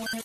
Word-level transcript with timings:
Halo 0.00 0.16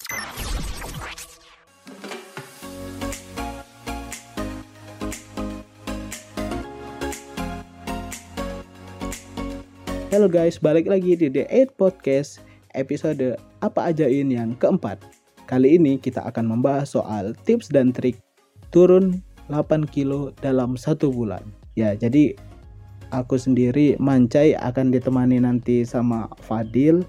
guys, 10.31 10.63
balik 10.63 10.87
lagi 10.87 11.19
di 11.19 11.27
The 11.27 11.43
8 11.51 11.75
Podcast 11.75 12.39
episode 12.71 13.35
apa 13.59 13.91
aja 13.91 14.07
ini 14.07 14.39
yang 14.39 14.55
keempat. 14.55 15.03
Kali 15.43 15.75
ini 15.75 15.99
kita 15.99 16.23
akan 16.23 16.55
membahas 16.55 16.95
soal 16.95 17.35
tips 17.43 17.67
dan 17.67 17.91
trik 17.91 18.15
turun 18.71 19.19
8 19.51 19.91
kilo 19.91 20.31
dalam 20.39 20.79
satu 20.79 21.11
bulan. 21.11 21.43
Ya, 21.75 21.91
jadi 21.99 22.31
aku 23.11 23.35
sendiri 23.35 23.99
Mancai 23.99 24.55
akan 24.55 24.95
ditemani 24.95 25.43
nanti 25.43 25.83
sama 25.83 26.31
Fadil 26.47 27.03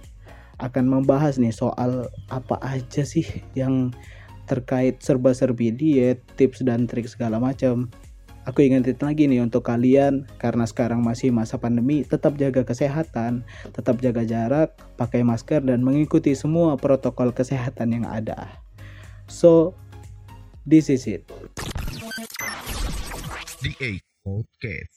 akan 0.57 0.85
membahas 0.89 1.37
nih 1.37 1.53
soal 1.53 2.09
apa 2.33 2.57
aja 2.65 3.05
sih 3.05 3.27
yang 3.59 3.93
terkait 4.47 5.03
serba-serbi 5.03 5.75
diet, 5.75 6.23
tips 6.39 6.63
dan 6.63 6.87
trik 6.87 7.11
segala 7.11 7.43
macam 7.43 7.91
Aku 8.47 8.63
ingetin 8.63 8.95
lagi 9.03 9.27
nih 9.27 9.43
untuk 9.43 9.67
kalian 9.67 10.23
karena 10.39 10.63
sekarang 10.71 11.03
masih 11.03 11.35
masa 11.35 11.59
pandemi, 11.59 12.07
tetap 12.07 12.39
jaga 12.39 12.63
kesehatan, 12.63 13.43
tetap 13.75 13.99
jaga 13.99 14.23
jarak, 14.23 14.71
pakai 14.95 15.27
masker 15.27 15.67
dan 15.67 15.83
mengikuti 15.83 16.31
semua 16.39 16.79
protokol 16.79 17.35
kesehatan 17.35 17.99
yang 17.99 18.07
ada. 18.07 18.63
So, 19.27 19.75
this 20.63 20.87
is 20.87 21.11
it. 21.11 21.27
The 23.67 23.75
8 23.83 23.99
Podcast. 24.23 24.96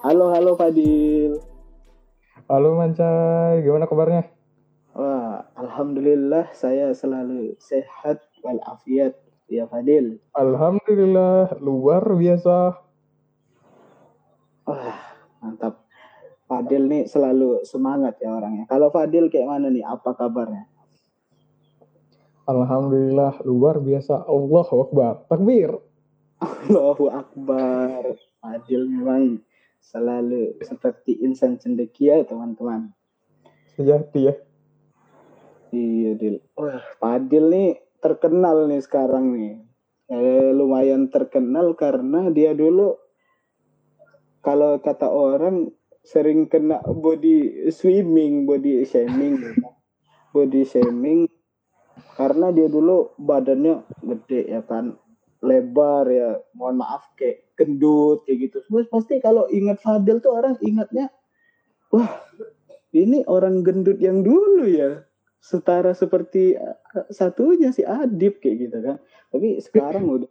Halo, 0.00 0.32
halo 0.32 0.56
Fadil. 0.56 1.36
Halo 2.48 2.72
Mancai, 2.72 3.60
gimana 3.60 3.84
kabarnya? 3.84 4.32
Wah, 4.96 5.44
alhamdulillah 5.52 6.56
saya 6.56 6.96
selalu 6.96 7.52
sehat 7.60 8.24
walafiat 8.40 9.20
ya 9.52 9.68
Fadil. 9.68 10.16
Alhamdulillah, 10.32 11.52
luar 11.60 12.16
biasa. 12.16 12.80
Wah, 14.64 14.96
mantap. 15.44 15.84
Fadil 16.48 16.88
nih 16.88 17.04
selalu 17.04 17.60
semangat 17.68 18.16
ya 18.24 18.32
orangnya. 18.32 18.64
Kalau 18.72 18.88
Fadil 18.88 19.28
kayak 19.28 19.52
mana 19.52 19.68
nih? 19.68 19.84
Apa 19.84 20.16
kabarnya? 20.16 20.64
Alhamdulillah, 22.48 23.44
luar 23.44 23.76
biasa. 23.84 24.24
Allahu 24.24 24.80
Akbar. 24.80 25.28
Takbir. 25.28 25.76
Allahu 26.40 27.12
Akbar. 27.12 28.16
Fadil 28.40 28.88
memang 28.88 29.44
selalu 29.80 30.60
seperti 30.62 31.18
insan 31.24 31.56
cendekia 31.56 32.22
teman-teman. 32.28 32.92
Sejati 33.74 34.20
ya. 34.28 34.34
Iya, 35.74 36.18
Dil. 36.18 36.36
Wah, 36.54 36.82
Fadil 37.00 37.50
nih 37.50 37.68
terkenal 37.98 38.68
nih 38.68 38.82
sekarang 38.82 39.34
nih. 39.34 39.62
Eh, 40.10 40.50
lumayan 40.50 41.06
terkenal 41.08 41.78
karena 41.78 42.28
dia 42.34 42.50
dulu 42.50 42.98
kalau 44.42 44.82
kata 44.82 45.06
orang 45.06 45.70
sering 46.02 46.50
kena 46.50 46.82
body 46.82 47.70
swimming, 47.70 48.48
body 48.48 48.82
shaming. 48.82 49.38
Body 50.34 50.66
shaming 50.66 51.30
karena 52.18 52.50
dia 52.50 52.66
dulu 52.66 53.14
badannya 53.18 53.86
gede 54.02 54.50
ya 54.50 54.60
kan 54.66 54.98
lebar 55.40 56.04
ya 56.12 56.36
mohon 56.52 56.80
maaf 56.80 57.08
kayak 57.16 57.56
gendut 57.56 58.24
kayak 58.28 58.50
gitu. 58.50 58.56
Terus 58.64 58.86
pasti 58.92 59.20
kalau 59.24 59.48
ingat 59.48 59.80
Fadil 59.80 60.20
tuh 60.20 60.36
orang 60.36 60.56
ingatnya 60.60 61.08
wah 61.92 62.20
ini 62.92 63.24
orang 63.24 63.64
gendut 63.64 63.98
yang 63.98 64.20
dulu 64.20 64.68
ya 64.68 65.04
setara 65.40 65.96
seperti 65.96 66.54
eh, 66.56 66.76
satunya 67.08 67.72
si 67.72 67.82
Adib 67.84 68.38
kayak 68.44 68.56
gitu 68.68 68.78
kan. 68.84 68.96
Tapi 69.32 69.60
sekarang 69.64 70.04
udah 70.06 70.30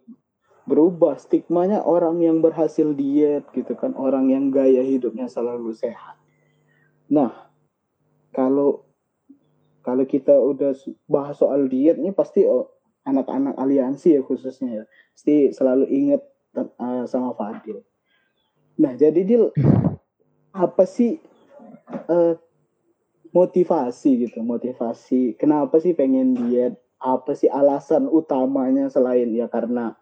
berubah 0.69 1.17
stigmanya 1.17 1.81
orang 1.81 2.21
yang 2.21 2.45
berhasil 2.45 2.93
diet 2.93 3.49
gitu 3.57 3.73
kan 3.73 3.97
orang 3.97 4.29
yang 4.29 4.53
gaya 4.53 4.85
hidupnya 4.85 5.25
selalu 5.25 5.73
sehat. 5.73 6.21
Nah 7.09 7.49
kalau 8.29 8.85
kalau 9.81 10.05
kita 10.05 10.37
udah 10.37 10.77
bahas 11.09 11.41
soal 11.41 11.65
diet 11.65 11.97
nih 11.97 12.13
pasti 12.13 12.45
oh, 12.45 12.69
anak-anak 13.07 13.55
aliansi 13.55 14.19
ya 14.19 14.21
khususnya 14.23 14.83
ya. 14.83 14.85
Pasti 15.13 15.51
selalu 15.55 15.85
inget 15.89 16.21
uh, 16.55 17.05
sama 17.05 17.35
Fadil. 17.35 17.83
Nah 18.79 18.95
jadi 18.95 19.21
Dil 19.23 19.51
apa 20.55 20.83
sih 20.87 21.19
uh, 22.09 22.35
motivasi 23.31 24.27
gitu? 24.27 24.39
Motivasi 24.41 25.35
kenapa 25.35 25.77
sih 25.79 25.93
pengen 25.93 26.35
diet? 26.35 26.79
Apa 26.99 27.31
sih 27.31 27.47
alasan 27.47 28.11
utamanya 28.11 28.91
selain 28.91 29.31
ya 29.31 29.47
karena 29.47 29.95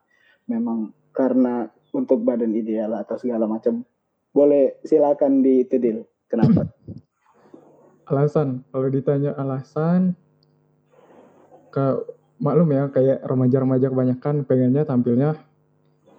memang 0.50 0.98
karena 1.14 1.70
untuk 1.94 2.26
badan 2.26 2.58
ideal 2.58 2.98
atau 2.98 3.22
segala 3.22 3.46
macam? 3.46 3.86
Boleh 4.34 4.82
silakan 4.82 5.46
di 5.46 5.66
itu 5.66 5.78
Dil. 5.78 6.02
Kenapa? 6.26 6.66
Alasan. 8.10 8.66
Kalau 8.72 8.90
ditanya 8.90 9.36
alasan 9.38 10.16
ke 11.70 12.17
maklum 12.38 12.70
ya 12.70 12.84
kayak 12.94 13.26
remaja-remaja 13.26 13.88
kebanyakan 13.90 14.36
pengennya 14.46 14.84
tampilnya 14.86 15.38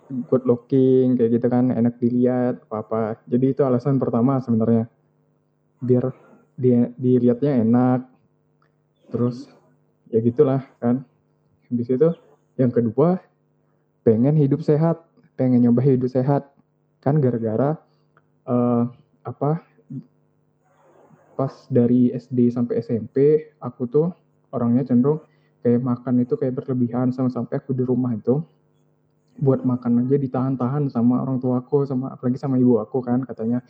good 0.08 0.44
looking 0.48 1.14
kayak 1.14 1.36
gitu 1.36 1.46
kan 1.52 1.68
enak 1.70 2.00
dilihat 2.00 2.64
apa 2.68 2.76
apa 2.80 3.00
jadi 3.28 3.52
itu 3.52 3.62
alasan 3.62 4.00
pertama 4.00 4.40
sebenarnya. 4.40 4.88
Biar 5.78 6.10
dia 6.58 6.90
dilihatnya 6.98 7.62
enak. 7.62 8.00
Terus 9.12 9.46
ya 10.10 10.18
gitulah 10.24 10.64
kan. 10.82 11.04
Habis 11.68 11.88
itu 11.92 12.08
yang 12.56 12.72
kedua 12.72 13.20
pengen 14.02 14.34
hidup 14.34 14.64
sehat. 14.64 15.04
Pengen 15.38 15.62
nyoba 15.62 15.84
hidup 15.84 16.10
sehat. 16.10 16.50
Kan 16.98 17.22
gara-gara 17.22 17.78
uh, 18.48 18.90
apa 19.22 19.62
pas 21.38 21.54
dari 21.70 22.10
SD 22.10 22.50
sampai 22.50 22.82
SMP 22.82 23.46
aku 23.62 23.86
tuh 23.86 24.10
orangnya 24.50 24.82
cenderung 24.82 25.22
kayak 25.68 25.84
makan 25.84 26.24
itu 26.24 26.34
kayak 26.40 26.56
berlebihan 26.56 27.12
sama 27.12 27.28
sampai 27.28 27.60
aku 27.60 27.76
di 27.76 27.84
rumah 27.84 28.16
itu 28.16 28.40
buat 29.36 29.60
makan 29.68 30.08
aja 30.08 30.16
ditahan-tahan 30.16 30.88
sama 30.88 31.20
orang 31.20 31.36
tua 31.36 31.60
aku 31.60 31.84
sama 31.84 32.16
apalagi 32.16 32.40
sama 32.40 32.56
ibu 32.56 32.80
aku 32.80 33.04
kan 33.04 33.20
katanya 33.28 33.60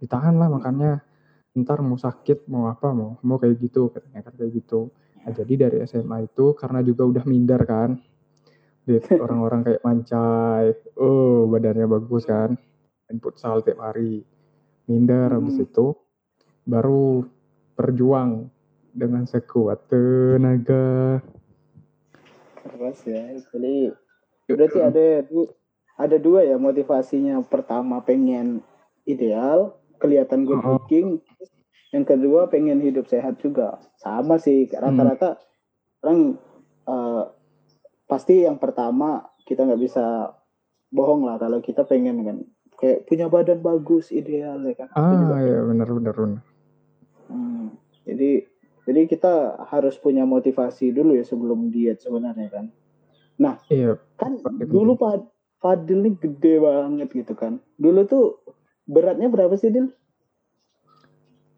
ditahan 0.00 0.40
lah 0.40 0.48
makannya 0.48 1.04
ntar 1.52 1.84
mau 1.84 2.00
sakit 2.00 2.48
mau 2.48 2.72
apa 2.72 2.96
mau 2.96 3.20
mau 3.20 3.36
kayak 3.36 3.60
gitu 3.60 3.92
katanya 3.92 4.24
kan 4.24 4.32
kayak 4.40 4.64
gitu 4.64 4.88
nah, 5.20 5.30
jadi 5.36 5.68
dari 5.68 5.76
SMA 5.84 6.32
itu 6.32 6.56
karena 6.56 6.80
juga 6.80 7.04
udah 7.04 7.24
minder 7.28 7.60
kan 7.68 8.00
orang-orang 9.22 9.60
kayak 9.62 9.84
mancai 9.84 10.72
oh 10.96 11.44
badannya 11.46 11.86
bagus 11.86 12.24
kan 12.24 12.56
input 13.12 13.36
sal 13.36 13.60
tiap 13.60 13.78
hari 13.78 14.24
minder 14.88 15.28
hmm. 15.28 15.36
habis 15.38 15.60
itu 15.60 15.92
baru 16.64 17.22
berjuang 17.76 18.48
dengan 18.92 19.24
sekuat 19.24 19.88
tenaga 19.88 21.20
keras 22.62 22.98
ya. 23.04 23.22
Jadi 23.52 23.90
berarti 24.46 24.78
ada 24.78 25.06
ada 25.98 26.16
dua 26.16 26.46
ya 26.46 26.56
motivasinya. 26.56 27.42
Pertama 27.46 28.00
pengen 28.02 28.62
ideal 29.04 29.76
kelihatan 29.98 30.46
good 30.46 30.62
looking. 30.62 31.18
Yang 31.92 32.16
kedua 32.16 32.48
pengen 32.48 32.80
hidup 32.80 33.10
sehat 33.10 33.42
juga. 33.42 33.82
Sama 34.00 34.40
sih 34.40 34.70
rata-rata 34.70 35.36
hmm. 35.36 36.02
orang 36.02 36.20
uh, 36.88 37.22
pasti 38.08 38.48
yang 38.48 38.56
pertama 38.56 39.28
kita 39.44 39.66
nggak 39.66 39.82
bisa 39.82 40.32
bohong 40.92 41.28
lah 41.28 41.36
kalau 41.36 41.60
kita 41.60 41.84
pengen 41.84 42.24
kan. 42.24 42.38
Kayak 42.80 43.06
punya 43.06 43.26
badan 43.30 43.62
bagus 43.62 44.10
ideal 44.10 44.58
ya 44.66 44.74
kan? 44.74 44.88
Ah 44.98 45.38
ya 45.38 45.62
benar 45.62 45.88
benar 45.92 46.14
benar. 46.18 46.42
Hmm, 47.30 47.78
jadi 48.02 48.51
jadi 48.82 49.06
kita 49.06 49.64
harus 49.70 49.94
punya 49.98 50.26
motivasi 50.26 50.90
dulu 50.90 51.14
ya 51.14 51.24
sebelum 51.24 51.70
diet 51.70 52.02
sebenarnya 52.02 52.48
kan. 52.50 52.66
Nah, 53.38 53.58
iya, 53.70 53.98
kan 54.18 54.38
dulu 54.66 54.98
Pak 54.98 55.26
Fadil 55.62 56.02
ini 56.02 56.10
gede 56.18 56.58
banget 56.58 57.08
gitu 57.14 57.34
kan. 57.38 57.62
Dulu 57.78 58.00
tuh 58.06 58.42
beratnya 58.86 59.30
berapa 59.30 59.54
sih 59.54 59.70
Dil? 59.70 59.90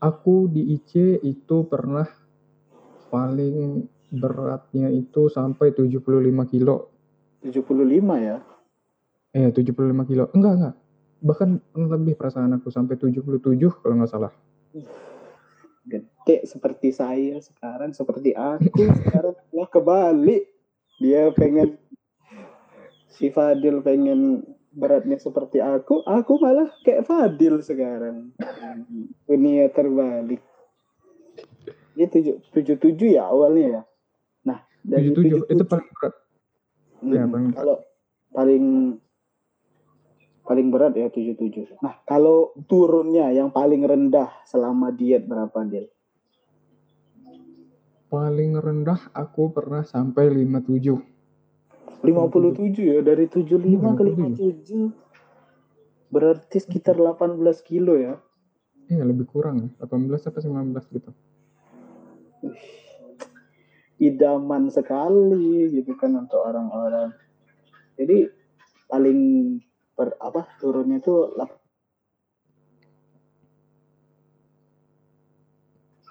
Aku 0.04 0.52
di 0.52 0.76
IC 0.76 1.24
itu 1.24 1.64
pernah 1.64 2.04
paling 3.08 3.88
beratnya 4.14 4.90
itu 4.90 5.26
sampai 5.30 5.74
75 5.74 6.50
kilo 6.50 6.90
75 7.42 8.26
ya. 8.26 8.36
eh 9.34 9.50
75 9.50 10.10
kilo 10.10 10.24
enggak 10.34 10.54
enggak 10.58 10.74
bahkan 11.24 11.58
lebih 11.74 12.14
perasaan 12.14 12.54
aku 12.54 12.70
sampai 12.70 12.94
77 12.98 13.38
kalau 13.82 13.94
nggak 13.98 14.10
salah 14.10 14.32
Gede 15.84 16.48
seperti 16.48 16.90
saya 16.90 17.36
sekarang, 17.40 17.92
seperti 17.92 18.32
aku 18.32 18.88
sekarang 19.04 19.36
lah 19.56 19.68
kebalik. 19.68 20.48
Dia 20.98 21.28
pengen 21.36 21.76
si 23.12 23.28
Fadil 23.28 23.84
pengen 23.84 24.42
beratnya 24.74 25.20
seperti 25.22 25.62
aku, 25.62 26.02
aku 26.02 26.40
malah 26.42 26.72
kayak 26.82 27.06
Fadil 27.06 27.62
sekarang. 27.62 28.34
Dunia 29.28 29.70
terbalik. 29.70 30.42
Dia 31.94 32.10
tujuh, 32.10 32.42
tujuh 32.50 32.76
tujuh 32.82 33.08
ya 33.14 33.30
awalnya 33.30 33.64
ya. 33.70 33.82
Nah 34.50 34.58
dari 34.82 35.14
77 35.14 35.46
itu 35.48 35.64
77, 35.64 35.70
paling 35.72 35.88
berat 35.96 36.14
hmm, 37.00 37.12
ya, 37.14 37.22
paling 37.24 37.48
berat. 37.48 37.56
kalau 37.56 37.76
paling 38.34 38.64
paling 40.44 40.68
berat 40.68 40.92
ya 40.94 41.08
77. 41.08 41.80
Nah, 41.80 41.98
kalau 42.04 42.52
turunnya 42.68 43.32
yang 43.32 43.50
paling 43.50 43.82
rendah 43.82 44.30
selama 44.44 44.92
diet 44.92 45.24
berapa, 45.24 45.56
Del? 45.64 45.88
paling 48.14 48.54
rendah 48.54 49.10
aku 49.10 49.50
pernah 49.50 49.82
sampai 49.82 50.30
57 50.30 51.02
57 52.06 52.78
ya, 52.78 53.02
dari 53.02 53.26
75 53.26 53.98
ke 53.98 54.02
57. 54.06 54.94
57. 54.94 56.14
Berarti 56.14 56.62
sekitar 56.62 56.94
18 56.94 57.42
kilo 57.66 57.98
ya. 57.98 58.14
iya 58.86 59.02
lebih 59.02 59.26
kurang 59.26 59.66
ya 59.66 59.68
18 59.82 60.14
sampai 60.20 60.44
19 60.46 60.94
gitu 60.94 61.10
Idaman 63.98 64.68
sekali 64.68 65.80
gitu 65.80 65.96
kan 65.96 66.12
untuk 66.12 66.44
orang-orang. 66.44 67.16
Jadi 67.96 68.28
paling 68.84 69.18
per 69.94 70.18
apa 70.18 70.46
turunnya 70.58 70.98
itu 70.98 71.30
lap- 71.38 71.62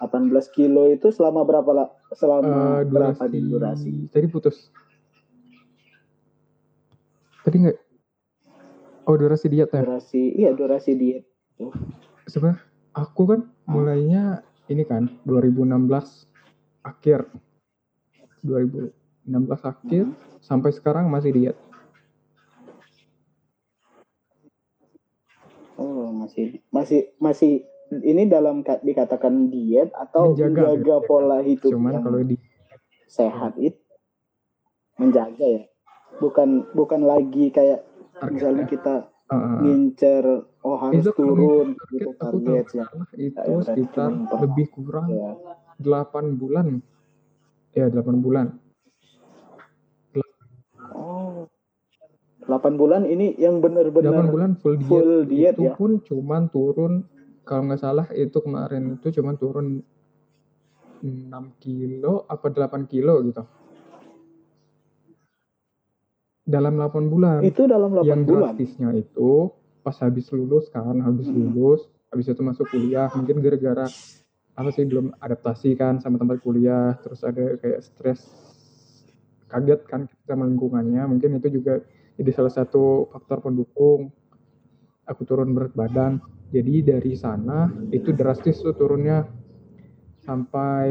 18 0.00 0.50
kilo 0.52 0.90
itu 0.90 1.08
selama 1.14 1.46
berapa 1.46 1.70
lah? 1.70 1.88
Selama 2.12 2.80
Eh, 2.82 2.88
berapa 2.88 3.24
durasi, 3.24 3.32
di 3.32 3.40
durasi? 3.48 3.90
tadi 4.10 4.26
putus. 4.28 4.56
Tadi 7.44 7.56
nggak 7.60 7.78
oh 9.04 9.16
durasi 9.16 9.46
diet 9.48 9.70
ya? 9.70 9.80
Durasi, 9.84 10.22
iya 10.34 10.50
durasi 10.52 10.92
diet. 10.96 11.24
sebenarnya 12.24 12.56
aku 12.96 13.22
kan 13.28 13.40
mulainya 13.68 14.40
ini 14.66 14.82
kan 14.82 15.06
2016 15.22 16.24
akhir. 16.80 17.28
2016 18.44 19.60
akhir 19.64 20.04
sampai 20.44 20.68
sekarang 20.72 21.08
masih 21.08 21.32
diet 21.32 21.56
Oh, 25.74 26.13
masih 26.24 26.46
masih 26.72 27.00
masih 27.20 27.52
ini 27.92 28.24
dalam 28.24 28.64
ka- 28.64 28.80
dikatakan 28.80 29.52
diet 29.52 29.92
atau 29.92 30.32
Menjaga, 30.32 30.72
menjaga, 30.80 30.96
pola 31.04 31.38
hidup 31.44 31.70
cuman 31.76 31.92
yang 31.92 32.04
kalau 32.04 32.20
di 32.24 32.36
sehat 33.06 33.52
itu 33.60 33.78
menjaga 34.96 35.44
ya. 35.44 35.62
Bukan 36.22 36.70
bukan 36.72 37.04
lagi 37.04 37.50
kayak 37.50 37.82
target 38.16 38.30
misalnya 38.32 38.64
ya, 38.64 38.70
kita 38.70 38.94
uh, 39.28 39.58
ngincer 39.60 40.24
oh 40.62 40.76
harus 40.78 41.02
itu 41.02 41.10
turun 41.12 41.74
target 41.74 41.90
gitu 41.90 42.08
aku 42.08 42.16
kalau 42.16 42.38
target 42.40 42.66
ya. 42.72 42.86
itu 43.18 43.50
Ya, 43.52 43.60
sekitar 43.66 44.10
lebih 44.40 44.66
kurang 44.72 45.06
ya. 45.12 45.32
8 45.82 46.38
bulan. 46.40 46.80
Ya 47.74 47.90
8 47.90 48.22
bulan 48.22 48.64
Oh. 50.94 51.50
8 52.44 52.76
bulan 52.76 53.02
ini 53.08 53.32
yang 53.40 53.58
8 53.58 53.64
benar-benar 53.64 54.24
bulan 54.28 54.50
full 54.60 54.76
diet, 54.76 54.88
full 54.88 55.12
diet 55.24 55.54
itu 55.56 55.64
ya. 55.68 55.74
pun 55.74 56.00
cuman 56.04 56.42
turun 56.52 56.92
kalau 57.44 57.62
nggak 57.68 57.80
salah 57.80 58.06
itu 58.12 58.36
kemarin 58.40 58.96
itu 59.00 59.08
cuman 59.20 59.34
turun 59.36 59.66
6 61.04 61.60
kilo 61.60 62.24
apa 62.28 62.48
8 62.48 62.84
kilo 62.88 63.20
gitu 63.24 63.44
dalam 66.44 66.76
8 66.76 67.08
bulan 67.08 67.40
Itu 67.40 67.64
dalam 67.64 67.92
8 67.96 68.04
yang 68.04 68.20
bulan. 68.28 68.52
drastisnya 68.52 68.88
itu 68.92 69.48
pas 69.80 69.96
habis 70.00 70.28
lulus 70.32 70.68
kan 70.68 71.00
habis 71.00 71.28
Hmm. 71.28 71.52
lulus 71.52 71.88
habis 72.08 72.28
itu 72.28 72.40
masuk 72.40 72.68
kuliah 72.68 73.08
mungkin 73.12 73.40
gara-gara 73.40 73.88
apa 74.54 74.70
sih 74.70 74.84
belum 74.86 75.12
adaptasi 75.18 75.74
kan 75.74 75.98
sama 75.98 76.16
tempat 76.16 76.40
kuliah 76.40 76.94
terus 77.00 77.20
ada 77.24 77.56
kayak 77.58 77.80
stres 77.84 78.20
kaget 79.50 79.80
kan 79.84 80.06
kita 80.08 80.32
sama 80.36 80.46
lingkungannya 80.48 81.04
mungkin 81.04 81.36
itu 81.36 81.60
juga 81.60 81.82
jadi 82.20 82.30
salah 82.34 82.52
satu 82.52 83.10
faktor 83.10 83.42
pendukung 83.44 84.12
aku 85.04 85.22
turun 85.26 85.52
berat 85.52 85.72
badan 85.74 86.22
jadi 86.54 86.96
dari 86.96 87.18
sana 87.18 87.72
itu 87.90 88.14
drastis 88.14 88.62
tuh 88.62 88.76
turunnya 88.76 89.26
sampai 90.24 90.90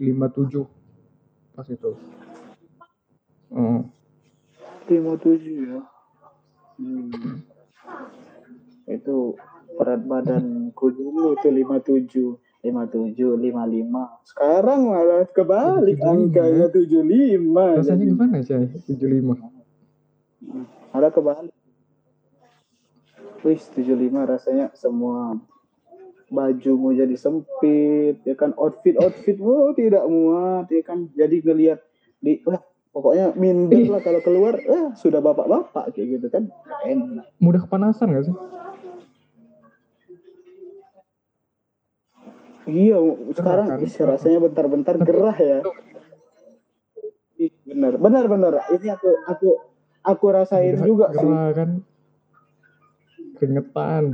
57 0.00 1.58
pas 1.58 1.66
itu 1.66 1.92
oh 3.54 3.82
57 4.88 5.68
ya. 5.68 5.80
Hmm. 6.80 7.44
Itu 8.88 9.36
berat 9.76 10.02
badanku 10.08 10.88
dulu 10.96 11.36
tuh 11.44 11.52
57, 11.52 12.40
57, 12.64 13.36
55. 13.36 14.24
Sekarang 14.24 14.80
malah 14.88 15.28
kebalik 15.28 16.00
75, 16.00 16.08
angkanya 16.08 16.66
75. 16.72 17.76
rasanya 17.76 18.00
jadi. 18.00 18.08
gimana 18.08 18.36
sih 18.40 18.96
75 18.96 19.57
Ada 20.94 21.08
kebalik. 21.10 21.54
Wih, 23.46 23.58
75 23.58 24.26
rasanya 24.26 24.66
semua 24.74 25.38
bajumu 26.28 26.92
jadi 26.92 27.16
sempit, 27.16 28.20
ya 28.22 28.34
kan 28.36 28.52
outfit 28.60 28.98
outfitmu 29.00 29.72
tidak 29.72 30.04
muat, 30.04 30.68
ya 30.68 30.82
kan 30.84 31.08
jadi 31.16 31.40
ngelihat 31.40 31.80
di 32.20 32.44
wah 32.44 32.60
pokoknya 32.92 33.32
minder 33.32 33.88
lah 33.88 34.02
kalau 34.04 34.20
keluar, 34.20 34.60
eh 34.60 34.92
sudah 34.98 35.24
bapak-bapak 35.24 35.96
kayak 35.96 36.20
gitu 36.20 36.26
kan, 36.28 36.52
enak. 36.84 37.24
mudah 37.40 37.64
kepanasan 37.64 38.12
gak 38.12 38.28
sih 38.28 38.36
Iya, 42.68 43.00
sekarang 43.32 43.80
kan? 43.80 43.80
rasanya 43.80 44.38
bentar-bentar 44.44 45.00
gerah 45.00 45.32
ya. 45.40 45.64
Ih, 47.40 47.48
bener, 47.64 47.96
bener, 47.96 48.24
bener. 48.28 48.52
Ini 48.76 48.92
aku, 48.92 49.08
aku, 49.24 49.48
aku 50.02 50.24
rasain 50.28 50.74
Udah 50.74 50.84
juga 50.84 51.06
sih. 51.10 51.26
kan 51.54 51.70
keringetan 53.34 54.04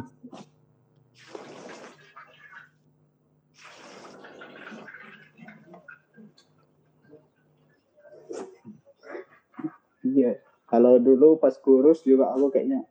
Iya, 10.04 10.36
kalau 10.66 11.00
dulu 11.00 11.40
pas 11.40 11.56
kurus 11.56 12.04
juga 12.04 12.30
aku 12.30 12.52
kayaknya 12.52 12.84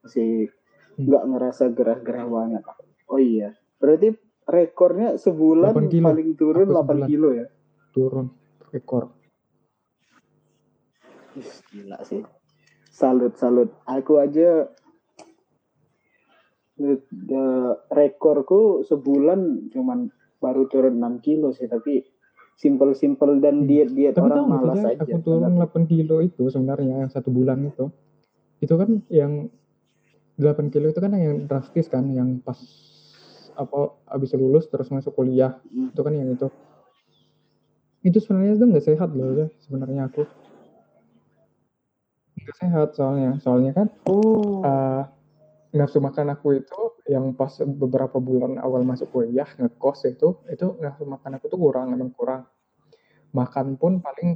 masih 0.00 0.52
Hmm. 0.90 1.06
nggak 1.06 1.24
ngerasa 1.26 1.64
gerah-gerah 1.70 2.26
banget. 2.26 2.62
Oh 3.06 3.16
iya, 3.16 3.56
berarti 3.78 4.12
rekornya 4.44 5.16
sebulan 5.16 5.72
8 5.72 5.88
kilo. 5.88 6.06
paling 6.10 6.30
turun 6.34 6.66
Aku 6.66 6.74
8 6.74 6.84
sebulan. 6.84 7.08
kilo 7.08 7.28
ya? 7.32 7.46
turun 7.90 8.26
rekor 8.68 9.10
gila 11.70 11.98
sih. 12.02 12.22
Salut, 12.90 13.38
salut. 13.38 13.70
Aku 13.86 14.18
aja 14.18 14.66
eh, 16.80 16.98
rekorku 17.92 18.82
sebulan 18.88 19.70
cuman 19.70 20.08
baru 20.40 20.64
turun 20.66 20.96
6 20.96 21.20
kilo 21.20 21.52
sih, 21.52 21.68
tapi 21.68 22.02
simple-simple 22.60 23.40
dan 23.40 23.64
Hmm. 23.64 23.68
diet-diet 23.68 24.12
tapi 24.12 24.28
orang 24.28 24.44
malas 24.44 24.84
aja. 24.84 25.00
aku 25.00 25.16
turun 25.24 25.56
8 25.56 25.88
kilo 25.88 26.20
itu 26.20 26.52
sebenarnya 26.52 27.04
yang 27.04 27.10
satu 27.10 27.32
bulan 27.32 27.64
itu 27.64 27.88
itu 28.60 28.74
kan 28.76 29.00
yang 29.08 29.48
8 30.36 30.68
kilo 30.68 30.92
itu 30.92 31.00
kan 31.00 31.08
yang 31.16 31.48
drastis 31.48 31.88
kan 31.88 32.04
yang 32.12 32.36
pas 32.44 32.60
apa 33.56 33.96
abis 34.12 34.36
lulus 34.36 34.68
terus 34.68 34.92
masuk 34.92 35.16
kuliah 35.16 35.56
Hmm. 35.72 35.88
itu 35.88 36.00
kan 36.04 36.12
yang 36.12 36.28
itu 36.36 36.52
itu 38.04 38.18
sebenarnya 38.20 38.60
itu 38.60 38.64
nggak 38.68 38.84
sehat 38.92 39.08
loh 39.16 39.28
ya 39.40 39.46
sebenarnya 39.64 40.12
aku 40.12 40.28
nggak 42.44 42.56
sehat 42.56 42.88
soalnya. 42.96 43.30
Soalnya 43.42 43.72
kan 43.76 43.88
Oh, 44.08 44.64
eh, 44.64 45.02
nafsu 45.70 46.02
makan 46.02 46.34
aku 46.34 46.58
itu 46.58 46.80
yang 47.06 47.34
pas 47.38 47.54
beberapa 47.62 48.18
bulan 48.18 48.58
awal 48.58 48.82
masuk 48.82 49.14
kuliah 49.14 49.46
ngekos 49.54 50.10
itu 50.10 50.42
itu 50.50 50.66
nafsu 50.82 51.06
makan 51.06 51.38
aku 51.38 51.46
tuh 51.46 51.58
kurang 51.60 51.94
emang 51.94 52.10
kurang. 52.10 52.46
Makan 53.30 53.78
pun 53.78 54.02
paling 54.02 54.34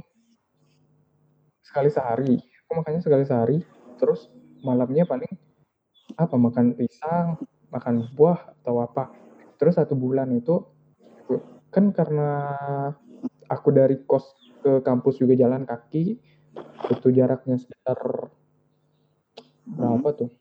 sekali 1.59 1.91
sehari. 1.91 2.39
Aku 2.65 2.71
makannya 2.79 3.03
sekali 3.03 3.23
sehari 3.27 3.57
terus 3.99 4.31
malamnya 4.63 5.03
paling 5.03 5.29
apa 6.15 6.35
makan 6.39 6.75
pisang 6.79 7.35
makan 7.67 8.07
buah 8.15 8.55
atau 8.63 8.79
apa. 8.79 9.11
Terus 9.59 9.75
satu 9.75 9.95
bulan 9.99 10.31
itu 10.31 10.63
kan 11.67 11.91
karena 11.91 12.55
aku 13.51 13.69
dari 13.75 13.99
kos 14.07 14.23
ke 14.63 14.79
kampus 14.81 15.19
juga 15.19 15.35
jalan 15.35 15.67
kaki 15.67 16.17
itu 16.91 17.07
jaraknya 17.13 17.57
sekitar 17.57 17.97
berapa 19.65 20.07
tuh? 20.13 20.31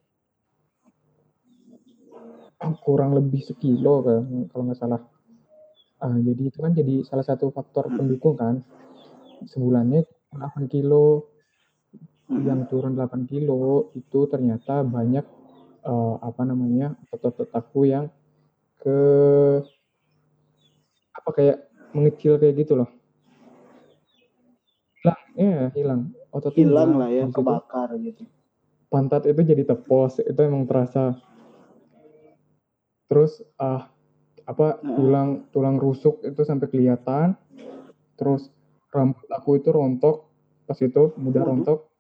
Kurang 2.81 3.17
lebih 3.17 3.45
sekilo 3.45 4.01
kalau 4.53 4.65
nggak 4.69 4.81
salah. 4.81 5.01
Ah, 6.01 6.17
jadi 6.21 6.53
itu 6.53 6.59
kan 6.61 6.73
jadi 6.73 7.05
salah 7.05 7.25
satu 7.25 7.53
faktor 7.53 7.93
pendukung 7.93 8.37
kan. 8.37 8.61
Sebulannya 9.45 10.05
8 10.33 10.69
kilo 10.73 11.29
yang 12.33 12.65
turun 12.69 12.97
8 12.97 13.29
kilo 13.29 13.93
itu 13.93 14.25
ternyata 14.33 14.81
banyak 14.81 15.25
uh, 15.85 16.17
apa 16.25 16.43
namanya 16.49 16.97
otot-otot 17.13 17.53
aku 17.53 17.85
yang 17.93 18.09
ke 18.81 18.97
apa 21.15 21.31
kayak 21.37 21.59
mengecil 21.93 22.41
kayak 22.41 22.65
gitu 22.65 22.81
loh 22.81 22.89
hilang. 25.05 25.21
Ya 25.37 25.69
hilang. 25.77 26.01
Otot 26.33 26.55
hilang 26.57 26.97
lah 26.97 27.13
ya 27.13 27.29
kebakar 27.29 27.95
gitu. 28.01 28.25
Pantat 28.89 29.29
itu 29.29 29.41
jadi 29.45 29.63
tepos 29.69 30.19
itu 30.25 30.41
emang 30.41 30.65
terasa. 30.65 31.21
Terus 33.07 33.45
ah 33.61 33.93
apa 34.45 34.81
tulang 34.81 35.49
tulang 35.53 35.77
rusuk 35.77 36.25
itu 36.25 36.41
sampai 36.43 36.67
kelihatan. 36.73 37.37
Terus 38.17 38.49
rambut 38.95 39.27
aku 39.29 39.61
itu 39.61 39.69
rontok 39.71 40.31
pas 40.65 40.79
itu 40.81 41.13
mudah 41.21 41.43
rontok. 41.45 41.91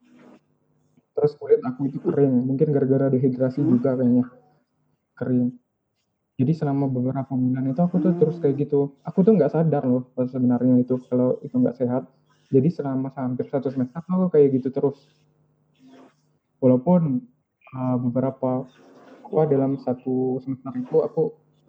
Terus 1.14 1.32
kulit 1.38 1.62
aku 1.62 1.86
itu 1.86 2.02
kering 2.02 2.42
mungkin 2.42 2.74
gara-gara 2.74 3.06
dehidrasi 3.12 3.62
hmm. 3.62 3.70
juga 3.78 3.94
kayaknya. 3.94 4.24
Kering. 5.14 5.54
Jadi 6.34 6.50
selama 6.50 6.90
beberapa 6.90 7.30
bulan 7.30 7.70
itu 7.70 7.78
aku 7.78 8.02
tuh 8.02 8.18
terus 8.18 8.42
kayak 8.42 8.66
gitu. 8.66 8.98
Aku 9.06 9.22
tuh 9.22 9.38
nggak 9.38 9.54
sadar 9.54 9.86
loh 9.86 10.10
sebenarnya 10.18 10.82
itu 10.82 10.98
kalau 11.06 11.38
itu 11.46 11.54
nggak 11.54 11.78
sehat 11.78 12.10
jadi 12.54 12.70
selama 12.70 13.10
hampir 13.18 13.50
satu 13.50 13.74
semester 13.74 13.98
aku 14.06 14.30
kayak 14.30 14.62
gitu 14.62 14.70
terus. 14.70 15.02
Walaupun 16.62 17.18
uh, 17.74 17.96
beberapa 17.98 18.62
apa 19.24 19.50
dalam 19.50 19.74
satu 19.82 20.38
semester 20.46 20.70
itu 20.78 21.02
aku 21.02 21.22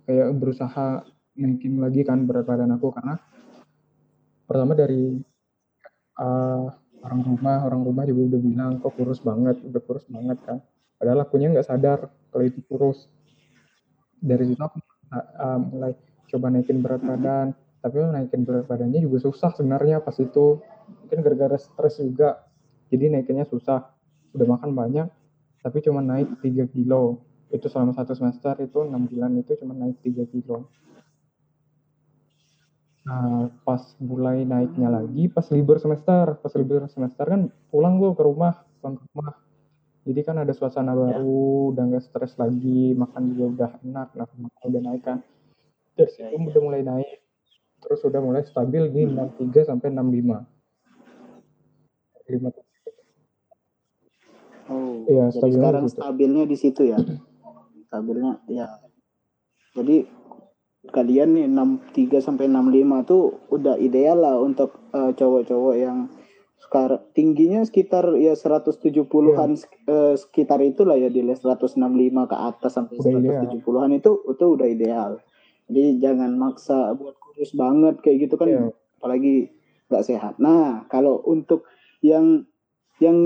kayak 0.06 0.38
berusaha 0.38 1.02
naikin 1.34 1.82
lagi 1.82 2.06
kan 2.06 2.30
berat 2.30 2.46
badan 2.46 2.78
aku 2.78 2.94
karena 2.94 3.18
pertama 4.46 4.78
dari 4.78 5.18
uh, 6.22 6.70
orang 7.02 7.22
rumah 7.26 7.66
orang 7.66 7.82
rumah 7.82 8.04
juga 8.06 8.38
udah 8.38 8.42
bilang 8.46 8.72
kok 8.78 8.94
kurus 8.94 9.20
banget 9.26 9.58
udah 9.66 9.82
kurus 9.82 10.06
banget 10.06 10.38
kan. 10.46 10.58
Padahal 11.02 11.26
akunya 11.26 11.52
nggak 11.52 11.68
sadar 11.68 12.00
kalau 12.30 12.46
itu 12.46 12.62
kurus. 12.70 13.10
Dari 14.22 14.46
situ 14.46 14.62
aku 14.62 14.78
uh, 15.12 15.60
mulai 15.60 15.98
coba 16.30 16.54
naikin 16.54 16.86
berat 16.86 17.02
badan. 17.02 17.58
Tapi 17.82 17.96
naikin 18.02 18.46
berat 18.46 18.66
badannya 18.66 19.02
juga 19.02 19.26
susah 19.26 19.54
sebenarnya 19.54 20.02
pas 20.02 20.18
itu 20.18 20.62
mungkin 20.88 21.20
gara-gara 21.22 21.58
stres 21.58 22.02
juga 22.02 22.46
jadi 22.90 23.12
naikinnya 23.12 23.46
susah 23.50 23.92
udah 24.36 24.48
makan 24.58 24.72
banyak 24.74 25.08
tapi 25.66 25.82
cuma 25.82 26.04
naik 26.04 26.42
3 26.42 26.70
kilo 26.74 27.26
itu 27.50 27.66
selama 27.70 27.94
satu 27.94 28.14
semester 28.14 28.54
itu 28.62 28.84
6 28.84 28.92
bulan 29.10 29.32
itu 29.38 29.58
cuma 29.58 29.74
naik 29.74 29.98
3 30.04 30.28
kilo 30.30 30.70
Nah, 33.06 33.54
pas 33.62 33.94
mulai 34.02 34.42
naiknya 34.50 34.90
lagi, 34.90 35.30
pas 35.30 35.46
libur 35.54 35.78
semester, 35.78 36.42
pas 36.42 36.54
libur 36.58 36.90
semester 36.90 37.22
kan 37.22 37.54
pulang 37.70 38.02
gue 38.02 38.18
ke 38.18 38.24
rumah, 38.26 38.66
pulang 38.82 38.98
ke 38.98 39.06
rumah. 39.14 39.38
Jadi 40.10 40.22
kan 40.26 40.42
ada 40.42 40.54
suasana 40.54 40.94
ya. 40.94 40.98
baru, 40.98 41.74
udah 41.74 41.84
nggak 41.86 42.02
stres 42.02 42.34
lagi, 42.42 42.98
makan 42.98 43.24
juga 43.34 43.46
udah 43.46 43.72
enak, 43.86 44.08
nah 44.18 44.26
udah 44.66 44.82
naik 44.90 45.06
kan. 45.06 45.22
Terus 45.94 46.18
ya, 46.18 46.34
itu 46.34 46.50
ya. 46.50 46.50
udah 46.50 46.62
mulai 46.66 46.82
naik, 46.82 47.18
terus 47.82 48.02
udah 48.06 48.22
mulai 48.26 48.42
stabil 48.42 48.90
di 48.90 49.02
hmm. 49.06 49.38
63 49.38 49.70
sampai 49.70 49.94
65. 49.94 50.55
5 52.30 52.66
Oh, 54.66 55.06
iya, 55.06 55.30
jadi 55.30 55.62
sekarang 55.62 55.86
gitu. 55.86 55.94
stabilnya 55.94 56.44
di 56.50 56.58
situ 56.58 56.90
ya. 56.90 56.98
Stabilnya 57.86 58.42
ya. 58.50 58.66
Jadi 59.78 60.10
kalian 60.90 61.38
nih 61.38 61.46
63 61.50 62.18
sampai 62.22 62.50
65 62.50 63.06
tuh 63.06 63.46
udah 63.54 63.78
ideal 63.78 64.22
lah 64.22 64.42
untuk 64.42 64.90
uh, 64.94 65.14
cowok-cowok 65.14 65.76
yang 65.78 66.10
sekarang 66.62 67.02
tingginya 67.14 67.62
sekitar 67.62 68.18
ya 68.18 68.34
170-an 68.34 69.52
yeah. 69.54 69.86
uh, 69.86 70.14
sekitar 70.18 70.58
itulah 70.66 70.98
ya 70.98 71.14
di 71.14 71.22
165 71.22 71.78
ke 72.26 72.38
atas 72.38 72.72
sampai 72.74 72.98
170-an 72.98 73.90
itu 73.94 74.12
itu 74.26 74.46
udah 74.50 74.68
ideal. 74.68 75.12
Jadi 75.70 76.02
jangan 76.02 76.34
maksa 76.38 76.94
buat 76.98 77.18
kurus 77.22 77.54
banget 77.54 78.02
kayak 78.02 78.30
gitu 78.30 78.36
kan 78.38 78.50
yeah. 78.50 78.70
apalagi 78.98 79.54
nggak 79.94 80.06
sehat. 80.06 80.34
Nah, 80.42 80.90
kalau 80.90 81.22
untuk 81.30 81.70
yang 82.06 82.46
yang 83.02 83.18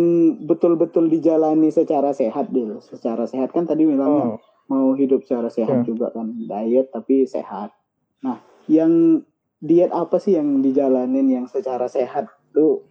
betul-betul 0.47 1.11
dijalani 1.11 1.69
secara 1.69 2.15
sehat 2.15 2.49
dulu, 2.49 2.81
secara 2.81 3.27
sehat 3.29 3.53
kan 3.53 3.69
tadi 3.69 3.85
bilangnya 3.85 4.39
oh. 4.39 4.41
mau 4.71 4.97
hidup 4.97 5.27
secara 5.27 5.51
sehat 5.51 5.83
yeah. 5.83 5.87
juga 5.87 6.09
kan. 6.15 6.31
Diet 6.33 6.89
tapi 6.89 7.27
sehat. 7.27 7.75
Nah 8.25 8.41
yang 8.65 9.21
diet 9.59 9.91
apa 9.91 10.17
sih 10.17 10.39
yang 10.39 10.63
dijalanin 10.63 11.27
yang 11.29 11.45
secara 11.45 11.85
sehat 11.85 12.31
tuh? 12.55 12.87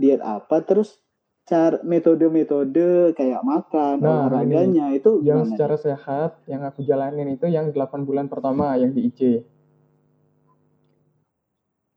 Diet 0.00 0.24
apa? 0.24 0.64
Terus 0.64 1.00
cara 1.46 1.78
metode-metode 1.86 3.14
kayak 3.14 3.46
makan 3.46 4.02
nah, 4.02 4.26
olahraganya 4.26 4.90
itu 4.90 5.22
yang 5.22 5.46
secara 5.46 5.78
sehat 5.78 6.42
yang 6.50 6.66
aku 6.66 6.82
jalanin 6.82 7.38
itu 7.38 7.46
yang 7.46 7.70
8 7.70 8.02
bulan 8.02 8.26
pertama 8.26 8.74
yang 8.74 8.90
di 8.90 9.06
IC 9.06 9.46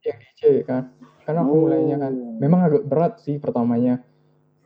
yang 0.05 0.17
di 0.21 0.25
IC 0.37 0.41
kan 0.69 0.93
karena 1.29 1.45
aku 1.45 1.53
oh. 1.53 1.61
mulainya 1.69 2.01
kan 2.01 2.13
memang 2.41 2.59
agak 2.65 2.83
berat 2.89 3.13
sih 3.21 3.37
pertamanya. 3.37 4.01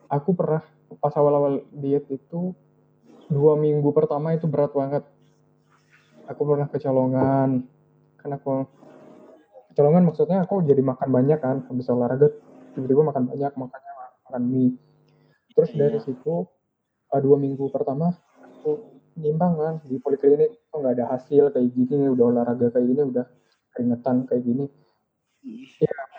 Aku 0.07 0.31
pernah 0.31 0.63
pas 1.03 1.11
awal-awal 1.19 1.67
diet 1.75 2.07
itu 2.07 2.55
dua 3.27 3.59
minggu 3.59 3.91
pertama 3.91 4.31
itu 4.31 4.47
berat 4.47 4.71
banget. 4.71 5.03
Aku 6.31 6.47
pernah 6.47 6.71
kecolongan. 6.71 7.67
Karena 8.15 8.39
aku 8.39 8.63
kecolongan 9.75 10.07
maksudnya 10.07 10.39
aku 10.47 10.63
jadi 10.63 10.79
makan 10.79 11.09
banyak 11.11 11.39
kan 11.43 11.67
habis 11.67 11.91
olahraga 11.91 12.31
tiba-tiba 12.71 13.11
makan 13.11 13.27
banyak 13.27 13.51
makanya 13.59 13.91
makan 14.23 14.43
mie. 14.47 14.79
Terus 15.59 15.69
iya. 15.75 15.91
dari 15.91 15.99
situ 15.99 16.47
uh, 17.11 17.19
dua 17.19 17.35
minggu 17.43 17.67
pertama 17.75 18.15
aku 18.39 19.03
nimbang 19.19 19.59
kan 19.59 19.75
di 19.83 19.99
poliklinik 19.99 20.71
kok 20.71 20.79
nggak 20.79 20.95
ada 20.95 21.11
hasil 21.11 21.51
kayak 21.51 21.75
gini 21.75 22.07
udah 22.07 22.23
olahraga 22.31 22.71
kayak 22.71 22.87
gini 22.87 23.01
udah 23.03 23.27
keringetan 23.75 24.23
kayak 24.31 24.47
gini. 24.47 24.65
Iya 25.43 26.12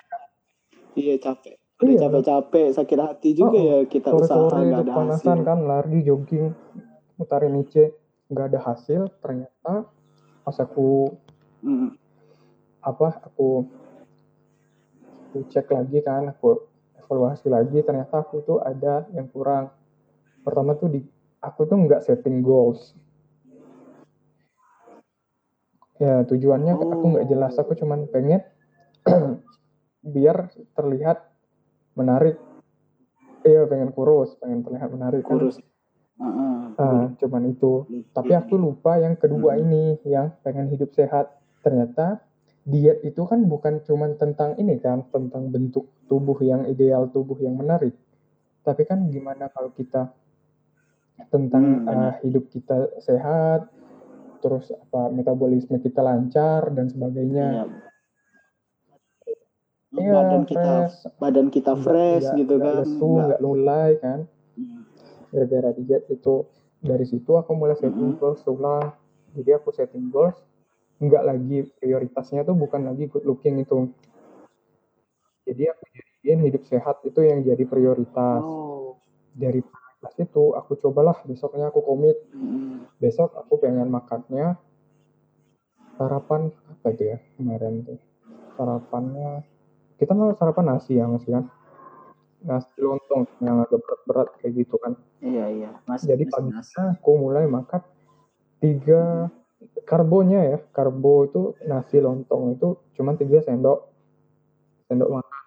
iya 0.99 1.15
capek 1.21 1.57
udah 1.83 1.91
iya. 1.91 2.01
capek-capek 2.07 2.67
sakit 2.71 2.99
hati 3.03 3.31
juga 3.35 3.59
oh, 3.59 3.67
ya 3.67 3.79
kita 3.91 4.09
sore 4.15 4.25
-sore 4.25 4.47
usaha 4.47 4.63
nggak 4.63 4.83
ada 4.87 4.93
panasan 4.95 5.39
hasil. 5.43 5.47
kan 5.47 5.59
lari 5.67 5.99
jogging 6.07 6.47
mutarin 7.19 7.59
IC 7.61 7.75
nggak 8.31 8.47
ada 8.55 8.61
hasil 8.63 9.01
ternyata 9.19 9.73
pas 10.47 10.57
aku 10.63 11.11
mm. 11.67 11.91
apa 12.85 13.09
aku 13.27 13.67
aku 15.35 15.39
cek 15.51 15.67
lagi 15.75 15.99
kan 16.01 16.31
aku 16.31 16.63
evaluasi 16.95 17.51
lagi 17.51 17.83
ternyata 17.83 18.23
aku 18.23 18.47
tuh 18.47 18.59
ada 18.63 19.05
yang 19.13 19.27
kurang 19.29 19.75
pertama 20.47 20.79
tuh 20.79 20.89
di 20.89 21.01
aku 21.43 21.67
tuh 21.69 21.77
nggak 21.85 22.07
setting 22.07 22.41
goals 22.41 22.95
ya 25.99 26.23
tujuannya 26.27 26.73
oh. 26.75 26.91
aku 26.97 27.05
nggak 27.19 27.27
jelas 27.29 27.55
aku 27.59 27.77
cuman 27.77 28.07
pengen 28.11 28.43
biar 30.05 30.53
terlihat 30.77 31.25
menarik 31.97 32.37
iya 33.45 33.65
pengen 33.65 33.91
kurus 33.97 34.37
pengen 34.37 34.61
terlihat 34.61 34.93
menarik 34.93 35.25
kan. 35.25 35.33
kurus 35.33 35.57
kan 35.59 35.75
Uh, 36.75 37.11
cuman 37.19 37.51
itu. 37.51 37.87
Tapi 38.15 38.35
aku 38.35 38.55
lupa 38.59 38.99
yang 38.99 39.19
kedua 39.19 39.59
ini, 39.59 39.99
yang 40.07 40.35
pengen 40.43 40.71
hidup 40.71 40.91
sehat. 40.95 41.31
Ternyata 41.63 42.23
diet 42.67 43.03
itu 43.07 43.23
kan 43.27 43.43
bukan 43.47 43.83
cuman 43.87 44.19
tentang 44.19 44.59
ini 44.59 44.79
kan, 44.83 45.07
tentang 45.11 45.51
bentuk 45.51 45.91
tubuh 46.11 46.39
yang 46.43 46.67
ideal, 46.67 47.11
tubuh 47.11 47.39
yang 47.39 47.59
menarik. 47.59 47.95
Tapi 48.63 48.83
kan 48.87 49.07
gimana 49.11 49.51
kalau 49.51 49.71
kita 49.75 50.11
tentang 51.31 51.87
hmm, 51.87 51.91
uh, 51.91 52.13
hidup 52.27 52.51
kita 52.51 52.91
sehat, 53.03 53.71
terus 54.43 54.71
apa 54.75 55.15
metabolisme 55.15 55.79
kita 55.79 56.03
lancar 56.03 56.75
dan 56.75 56.91
sebagainya. 56.91 57.71
Iya, 59.95 60.13
badan 60.15 60.43
fresh. 60.43 60.51
kita 60.51 60.75
badan 61.23 61.49
kita 61.51 61.73
fresh 61.79 62.27
gak, 62.27 62.37
gitu 62.39 62.55
gak 62.59 62.65
kan. 62.65 62.75
Lesu, 62.83 63.11
nggak 63.21 63.41
lulai 63.41 63.91
kan. 64.03 64.21
Gara-gara 65.35 65.71
diet 65.75 66.05
itu 66.11 66.35
dari 66.79 67.05
situ 67.07 67.31
aku 67.35 67.51
mulai 67.55 67.75
setting 67.79 68.15
goals 68.19 68.43
ulang. 68.47 68.95
Jadi 69.35 69.51
aku 69.55 69.75
setting 69.75 70.11
goals 70.11 70.39
nggak 71.03 71.25
lagi 71.27 71.67
prioritasnya 71.83 72.47
tuh 72.47 72.55
bukan 72.55 72.87
lagi 72.87 73.11
good 73.11 73.27
looking 73.27 73.59
itu. 73.59 73.91
Jadi 75.45 75.63
aku 75.69 75.83
jadiin 75.91 76.41
hidup 76.47 76.63
sehat 76.65 77.03
itu 77.05 77.21
yang 77.23 77.43
jadi 77.43 77.65
prioritas. 77.67 78.43
Oh. 78.43 78.75
dari 79.35 79.59
prioritas 79.67 80.15
itu 80.23 80.55
aku 80.55 80.79
cobalah 80.79 81.19
besoknya 81.27 81.75
aku 81.75 81.83
komit 81.83 82.15
besok 83.03 83.35
aku 83.35 83.59
pengen 83.59 83.91
makannya 83.91 84.55
sarapan 85.99 86.55
apa 86.71 86.87
itu 86.95 87.03
ya 87.15 87.19
kemarin 87.35 87.83
tuh. 87.83 87.99
Sarapannya 88.55 89.43
kita 89.97 90.13
mau 90.13 90.35
sarapan 90.35 90.75
nasi 90.75 90.99
ya 90.99 91.07
mas 91.07 91.23
kan 91.25 91.47
nasi 92.45 92.77
lontong 92.77 93.25
yang 93.41 93.65
agak 93.65 93.81
berat-berat 93.81 94.29
kayak 94.39 94.53
gitu 94.63 94.77
kan. 94.77 94.93
Iya 95.25 95.45
iya. 95.49 95.71
Mas, 95.89 96.05
jadi 96.05 96.29
paginya 96.29 96.61
aku 96.93 97.11
mulai 97.17 97.49
makan 97.49 97.81
tiga 98.61 99.33
karbonya 99.89 100.41
ya. 100.45 100.59
Karbo 100.77 101.25
itu 101.25 101.57
nasi 101.65 102.05
lontong 102.05 102.53
itu 102.61 102.77
cuma 103.01 103.17
tiga 103.17 103.41
sendok. 103.41 103.89
Sendok 104.93 105.09
makan. 105.09 105.43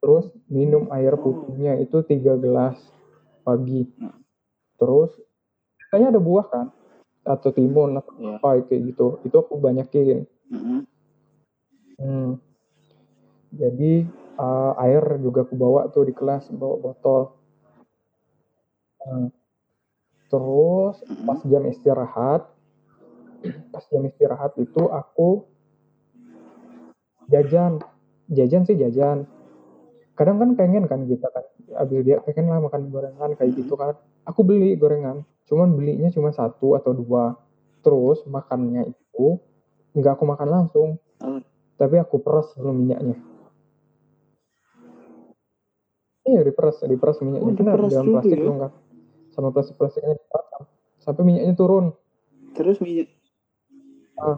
Terus 0.00 0.26
minum 0.48 0.88
air 0.88 1.12
putihnya 1.20 1.76
itu 1.76 2.00
tiga 2.08 2.40
gelas 2.40 2.80
pagi. 3.44 3.84
Terus 4.80 5.12
kayaknya 5.92 6.16
ada 6.16 6.20
buah 6.24 6.46
kan? 6.48 6.66
Atau 7.28 7.52
timun 7.52 8.00
atau 8.00 8.16
Iya. 8.16 8.40
apa 8.40 8.64
kayak 8.64 8.82
gitu. 8.94 9.20
Itu 9.20 9.36
aku 9.44 9.60
banyakin. 9.60 10.24
Mm-mm. 10.48 10.80
Hmm. 10.80 10.80
Jadi 13.52 14.04
eh, 14.38 14.72
air 14.84 15.04
juga 15.20 15.44
aku 15.44 15.54
bawa 15.56 15.88
tuh 15.88 16.04
di 16.08 16.12
kelas 16.12 16.52
bawa 16.52 16.76
botol. 16.78 17.22
Nah, 19.08 19.32
terus 20.28 20.96
pas 21.24 21.40
jam 21.48 21.64
istirahat, 21.64 22.42
pas 23.72 23.84
jam 23.88 24.04
istirahat 24.04 24.52
itu 24.60 24.82
aku 24.92 25.48
jajan, 27.32 27.80
jajan 28.28 28.62
sih 28.68 28.76
jajan. 28.76 29.24
Kadang 30.12 30.42
kan 30.42 30.50
pengen 30.58 30.84
kan 30.90 31.06
kita 31.06 31.30
kan, 31.30 31.46
abis 31.78 32.02
dia 32.02 32.18
pengen 32.26 32.50
lah 32.50 32.58
makan 32.58 32.90
gorengan 32.90 33.38
kayak 33.38 33.54
gitu 33.54 33.78
kan. 33.78 33.94
Aku 34.26 34.44
beli 34.44 34.76
gorengan, 34.76 35.24
cuman 35.48 35.72
belinya 35.72 36.10
cuma 36.12 36.34
satu 36.34 36.76
atau 36.76 36.92
dua. 36.92 37.38
Terus 37.80 38.26
makannya 38.26 38.92
itu 38.92 39.38
nggak 39.94 40.18
aku 40.18 40.24
makan 40.26 40.48
langsung, 40.50 40.88
Oh, 41.18 41.42
tapi 41.74 41.98
aku 41.98 42.22
peras 42.22 42.54
dulu 42.54 42.70
minyaknya. 42.70 43.18
Iya 46.28 46.40
diperas, 46.44 46.76
diperas 46.84 47.16
minyaknya. 47.18 47.48
Oh, 47.48 47.54
diperas 47.56 47.88
dalam 47.88 48.06
plastik 48.12 48.36
ya? 48.36 48.44
dong 48.44 48.58
kan. 48.60 48.72
Sama 49.32 49.48
plastik-plastiknya 49.48 50.14
diperas 50.14 50.46
sampai 50.98 51.22
minyaknya 51.24 51.54
turun. 51.54 51.86
terus 52.52 52.82
minyak. 52.82 53.08
Ah. 54.18 54.36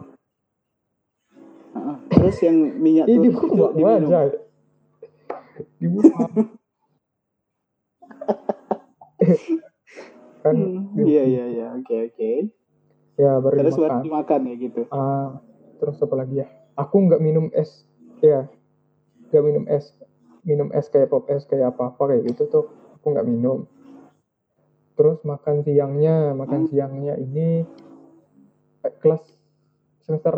Ah, 1.73 1.97
terus 2.07 2.37
yang 2.39 2.55
minyak 2.77 3.09
Ih 3.09 3.17
turun 3.17 3.33
itu 3.33 3.63
diminum. 3.75 4.09
aja. 4.09 4.39
Kan 10.41 10.55
Hmm, 10.57 10.97
Iya 10.97 11.23
iya 11.23 11.45
iya. 11.49 11.67
Oke 11.77 12.09
oke. 12.09 12.31
ya 13.15 13.37
baru 13.37 13.55
Terus 13.61 13.75
dimakan. 13.77 13.89
baru 13.89 14.01
dimakan 14.01 14.41
ya 14.49 14.55
gitu. 14.57 14.81
Ah, 14.89 15.37
terus 15.77 16.01
apa 16.01 16.15
lagi 16.15 16.41
ya? 16.41 16.47
Aku 16.73 16.97
nggak 17.05 17.21
minum 17.21 17.51
es, 17.53 17.85
ya, 18.19 18.47
nggak 19.29 19.43
minum 19.43 19.65
es, 19.69 19.93
minum 20.41 20.69
es 20.73 20.89
kayak 20.89 21.09
pop 21.09 21.29
es 21.29 21.45
kayak 21.45 21.75
apa 21.75 21.93
apa 21.93 22.03
kayak 22.09 22.23
gitu 22.33 22.43
tuh, 22.49 22.65
aku 22.97 23.05
nggak 23.13 23.27
minum. 23.27 23.65
Terus 24.97 25.21
makan 25.23 25.63
siangnya, 25.65 26.33
makan 26.33 26.67
siangnya 26.69 27.15
ini 27.17 27.65
eh, 28.81 28.93
kelas 29.01 29.23
semester 30.01 30.33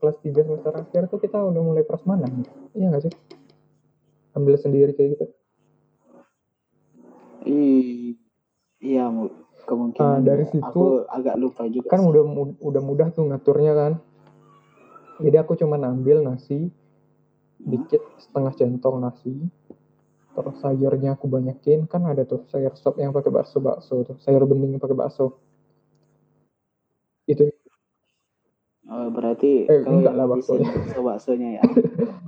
kelas 0.00 0.16
3 0.20 0.40
semester 0.44 0.72
akhir 0.72 1.08
tuh 1.08 1.18
kita 1.18 1.40
udah 1.40 1.62
mulai 1.64 1.82
prasmanan, 1.82 2.44
iya 2.76 2.92
nggak 2.92 3.08
sih? 3.08 3.14
Ambil 4.36 4.60
sendiri 4.60 4.92
kayak 4.92 5.16
gitu. 5.16 5.26
Iya 8.86 9.10
mu- 9.10 9.32
kemungkinan 9.66 10.06
Ah, 10.06 10.22
dari 10.22 10.44
ya. 10.46 10.50
situ 10.54 10.66
aku 10.70 10.84
agak 11.10 11.34
lupa 11.40 11.66
juga 11.66 11.90
kan 11.90 12.00
sih. 12.04 12.08
udah 12.12 12.22
udah 12.62 12.82
mudah 12.84 13.08
tuh 13.10 13.26
ngaturnya 13.26 13.72
kan. 13.74 13.92
Jadi 15.18 15.36
aku 15.40 15.56
cuma 15.56 15.80
ambil 15.80 16.20
nasi, 16.22 16.68
dikit 17.58 18.02
setengah 18.20 18.52
centong 18.54 19.00
nasi. 19.00 19.34
Terus 20.36 20.56
sayurnya 20.60 21.16
aku 21.16 21.26
banyakin. 21.26 21.88
Kan 21.88 22.04
ada 22.04 22.22
tuh 22.22 22.44
sayur 22.52 22.76
sop 22.76 23.00
yang 23.00 23.10
pakai 23.10 23.32
bakso 23.32 23.56
bakso 23.58 24.04
tuh. 24.04 24.16
Sayur 24.20 24.44
bening 24.44 24.76
yang 24.76 24.82
pakai 24.82 24.96
bakso. 24.96 25.40
Itu. 27.24 27.48
Oh, 28.86 29.10
berarti 29.10 29.66
Eh, 29.66 29.82
kau 29.82 29.98
enggak 29.98 30.14
lah 30.14 30.26
baksonya. 30.30 30.68
bakso 30.76 31.00
baksonya 31.02 31.48
ya. 31.58 31.62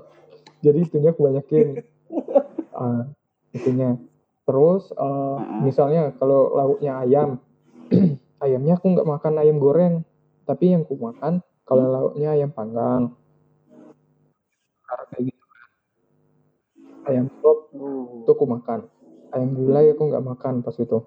jadi 0.64 0.78
itunya 0.82 1.10
aku 1.12 1.22
banyakin. 1.26 1.68
Ah, 2.78 3.10
itunya. 3.50 3.98
Terus 4.46 4.94
eh, 4.94 5.02
Ah. 5.02 5.58
misalnya 5.66 6.14
kalau 6.14 6.54
lauknya 6.54 7.02
ayam. 7.02 7.42
Ayamnya 8.38 8.78
aku 8.78 8.94
nggak 8.94 9.02
makan 9.02 9.34
ayam 9.42 9.58
goreng. 9.58 10.06
Tapi 10.46 10.70
yang 10.70 10.86
aku 10.86 10.94
makan 10.94 11.42
kalau 11.66 11.90
lauknya 11.90 12.38
ayam 12.38 12.54
panggang 12.54 13.18
kayak 14.88 15.22
gitu 15.32 15.44
ayam 17.04 17.26
sop 17.40 17.58
Oh. 17.68 18.24
itu 18.24 18.30
aku 18.32 18.48
makan 18.48 18.88
ayam 19.30 19.52
gulai 19.52 19.92
aku 19.92 20.08
nggak 20.08 20.24
makan 20.24 20.54
pas 20.64 20.72
itu 20.74 21.04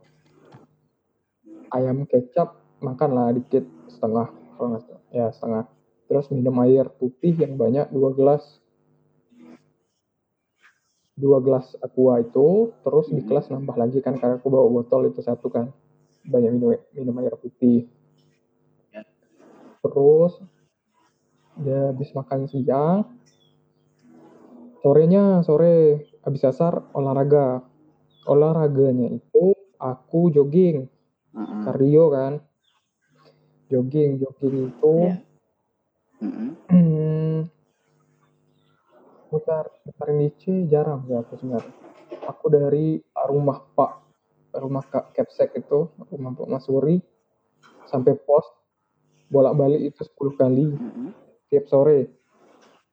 ayam 1.74 2.06
kecap 2.06 2.54
makan 2.80 3.10
lah 3.18 3.28
dikit 3.34 3.66
setengah 3.90 4.30
kalau 4.56 4.78
nggak 4.78 4.84
salah. 4.86 5.02
ya 5.10 5.26
setengah 5.34 5.64
terus 6.06 6.30
minum 6.30 6.54
air 6.62 6.86
putih 7.02 7.34
yang 7.34 7.58
banyak 7.58 7.90
dua 7.90 8.14
gelas 8.14 8.44
dua 11.18 11.38
gelas 11.42 11.74
aqua 11.82 12.22
itu 12.22 12.72
terus 12.82 13.10
di 13.10 13.22
Mhm. 13.22 13.28
kelas 13.28 13.46
nambah 13.50 13.76
lagi 13.78 14.00
kan 14.02 14.18
karena 14.18 14.38
aku 14.38 14.48
bawa 14.50 14.70
botol 14.70 15.10
itu 15.10 15.22
satu 15.22 15.50
kan 15.50 15.70
banyak 16.24 16.52
minum 16.56 16.70
minum 16.94 17.16
air 17.20 17.34
putih 17.38 17.90
Ya. 18.94 19.02
terus 19.82 20.34
ya 21.62 21.90
habis 21.90 22.10
makan 22.14 22.46
siang 22.48 23.06
sorenya 24.82 25.46
sore 25.46 26.10
habis 26.26 26.42
asar 26.42 26.82
olahraga 26.98 27.62
olahraganya 28.26 29.14
itu 29.14 29.54
aku 29.78 30.34
jogging 30.34 30.90
Mm-mm. 31.34 31.62
kardio 31.66 32.10
kan 32.10 32.34
jogging 33.70 34.18
jogging 34.22 34.74
itu 34.74 34.96
Ya. 35.06 35.16
Mm-mm. 36.22 36.50
hmm, 36.70 37.38
mutar 39.34 39.66
mutar 39.86 40.10
DC 40.14 40.70
jarang 40.70 41.06
ya 41.10 41.22
aku 41.22 41.34
sebenarnya 41.38 41.74
aku 42.26 42.46
dari 42.50 43.02
rumah 43.30 43.62
Pak 43.74 43.92
rumah 44.58 44.84
Kak 44.86 45.16
Kepsek 45.16 45.56
itu 45.58 45.90
rumah 45.98 46.36
Pak 46.36 46.50
Masuri 46.50 47.00
sampai 47.90 48.14
pos 48.20 48.46
bolak-balik 49.32 49.94
itu 49.94 50.02
10 50.04 50.42
kali 50.42 50.68
Mm-mm. 50.74 51.10
tiap 51.50 51.66
sore 51.72 52.12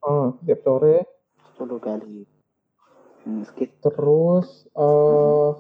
oh, 0.07 0.39
tiap 0.47 0.63
sore 0.63 1.18
10 1.59 1.79
kali. 1.79 2.23
Hmm, 3.27 3.43
skip. 3.45 3.75
terus 3.83 4.47
eh 4.73 5.51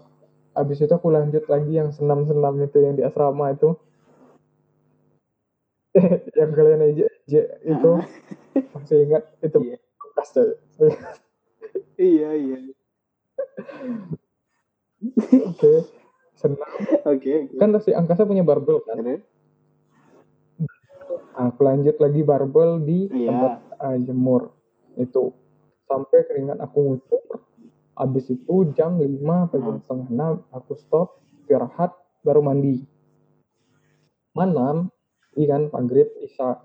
habis 0.54 0.78
itu 0.78 0.88
aku 0.88 1.10
lanjut 1.10 1.42
lagi 1.44 1.74
yang 1.74 1.90
senam-senam 1.90 2.54
itu 2.60 2.78
yang 2.78 2.94
di 2.94 3.02
asrama 3.02 3.50
itu 3.50 3.74
yang 6.38 6.50
kalian 6.52 6.82
aja 6.84 7.06
itu 7.60 7.90
masih 8.72 8.98
ingat 9.04 9.22
itu 9.40 9.58
Iya. 9.60 9.76
bekas. 10.00 10.30
Iya 11.98 12.30
iya. 12.32 12.58
oke 15.44 15.72
senam 16.32 16.62
Oke. 17.04 17.50
oke. 17.50 17.58
kan 17.58 17.74
si 17.82 17.90
angkasa 17.90 18.22
punya 18.22 18.46
barbel 18.46 18.78
kan? 18.82 18.98
Nah, 18.98 19.18
aku 21.34 21.60
lanjut 21.60 21.98
lagi 21.98 22.22
barbel 22.22 22.78
di 22.80 23.10
Iya. 23.10 23.28
tempat 23.28 23.52
eh, 23.82 23.98
jemur 24.00 24.54
itu 24.94 25.34
sampai 25.88 26.20
keringat 26.28 26.60
aku 26.60 26.78
ngucur 26.84 27.22
habis 27.96 28.28
itu 28.30 28.54
jam 28.76 29.00
5 29.00 29.08
sampai 29.48 29.58
jam 29.58 29.74
Hmm. 29.74 29.82
setengah 29.82 30.08
6 30.12 30.54
aku 30.54 30.72
stop 30.76 31.08
istirahat 31.42 31.90
baru 32.22 32.44
mandi 32.44 32.84
malam 34.36 34.92
iya 35.34 35.56
kan 35.56 35.72
maghrib 35.72 36.06
isya 36.20 36.60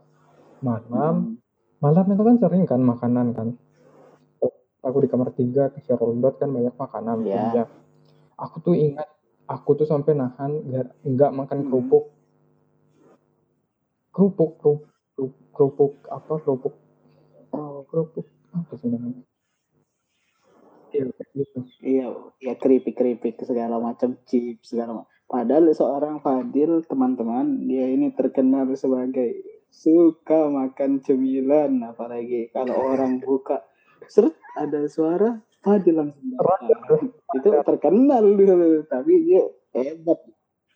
malam 0.61 1.39
Hmm. 1.39 1.41
malam 1.79 2.05
itu 2.05 2.21
kan 2.21 2.35
sering 2.37 2.63
kan 2.63 2.81
makanan 2.83 3.33
kan 3.33 3.49
aku 4.83 4.97
di 4.99 5.07
kamar 5.07 5.31
tiga 5.31 5.71
kasih 5.71 5.95
roldot 5.95 6.35
kan 6.35 6.51
banyak 6.51 6.75
makanan 6.75 7.23
Iya. 7.23 7.31
jadinya. 7.31 7.65
aku 8.35 8.55
tuh 8.59 8.75
ingat 8.75 9.07
aku 9.47 9.79
tuh 9.79 9.87
sampai 9.87 10.11
nahan 10.13 10.59
nggak 10.67 10.87
nggak 11.07 11.31
makan 11.31 11.57
Hmm. 11.63 11.67
kerupuk 11.71 12.05
kerupuk 14.13 14.51
kerupuk 14.59 15.31
kerupuk 15.55 15.93
apa 16.07 16.33
kerupuk 16.43 16.75
oh 17.53 17.81
kerupuk 17.89 18.27
apa 18.53 18.73
sih 18.77 18.87
namanya? 18.87 19.25
Iya 20.93 21.09
gitu. 21.33 21.59
Iya, 21.81 22.05
ya 22.37 22.53
keripik-keripik 22.61 23.41
segala 23.41 23.81
macam 23.81 24.13
chips 24.29 24.71
segala 24.71 25.01
macam. 25.01 25.09
Padahal 25.25 25.73
seorang 25.73 26.21
Fadil 26.21 26.85
teman-teman 26.85 27.65
dia 27.65 27.89
ini 27.89 28.13
terkenal 28.13 28.69
sebagai 28.77 29.33
suka 29.73 30.45
makan 30.53 31.01
cemilan 31.01 31.81
apalagi 31.81 32.53
kalau 32.53 32.77
orang 32.77 33.17
buka. 33.17 33.65
Seret 34.05 34.37
ada 34.53 34.85
suara 34.85 35.41
Fadil 35.65 35.97
langsung. 35.97 36.37
Itu 37.33 37.49
terkenal 37.65 38.21
dulu 38.21 38.85
tapi 38.85 39.13
dia 39.25 39.41
hebat. 39.73 40.21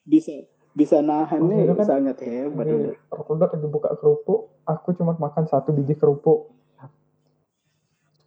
Bisa 0.01 0.33
bisa 0.73 1.05
nahannya 1.05 1.77
kan 1.77 1.85
sangat 1.85 2.17
hebat. 2.25 2.65
Jadi 2.65 2.97
roldot 3.13 3.49
lagi 3.53 3.67
buka 3.69 3.93
kerupuk 4.01 4.65
aku 4.65 4.97
cuma 4.97 5.13
makan 5.13 5.45
satu 5.45 5.77
biji 5.77 5.93
kerupuk 5.93 6.56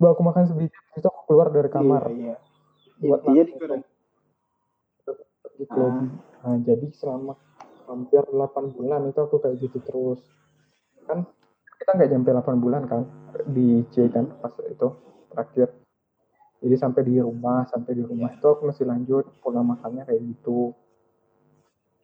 sebelum 0.01 0.17
aku 0.17 0.25
makan 0.25 0.45
sebiji 0.49 0.73
itu 0.97 1.05
aku 1.13 1.21
keluar 1.29 1.53
dari 1.53 1.69
kamar 1.69 2.09
Iya, 2.09 2.17
iya. 2.17 2.37
buat 3.05 3.21
Intinya 3.21 3.45
makan 3.45 3.77
di 3.77 3.85
itu 4.97 5.13
di 5.61 5.65
lobby. 5.69 6.07
Nah, 6.41 6.57
jadi 6.65 6.87
selama 6.97 7.37
hampir 7.85 8.25
8 8.25 8.73
bulan 8.73 9.01
itu 9.13 9.21
aku 9.21 9.37
kayak 9.45 9.61
gitu 9.61 9.77
terus. 9.85 10.25
Kan 11.05 11.29
kita 11.85 11.91
nggak 12.01 12.09
nyampe 12.17 12.33
8 12.33 12.65
bulan 12.65 12.83
kan 12.89 13.05
di 13.45 13.85
C 13.93 14.09
kan 14.09 14.25
pas 14.41 14.57
itu 14.65 14.89
terakhir. 15.37 15.69
Jadi 16.65 16.75
sampai 16.81 17.03
di 17.05 17.21
rumah, 17.21 17.69
sampai 17.69 17.93
di 17.93 18.01
rumah 18.01 18.33
itu 18.33 18.47
aku 18.49 18.73
masih 18.73 18.89
lanjut 18.89 19.29
pola 19.45 19.61
makannya 19.61 20.09
kayak 20.09 20.25
gitu. 20.33 20.73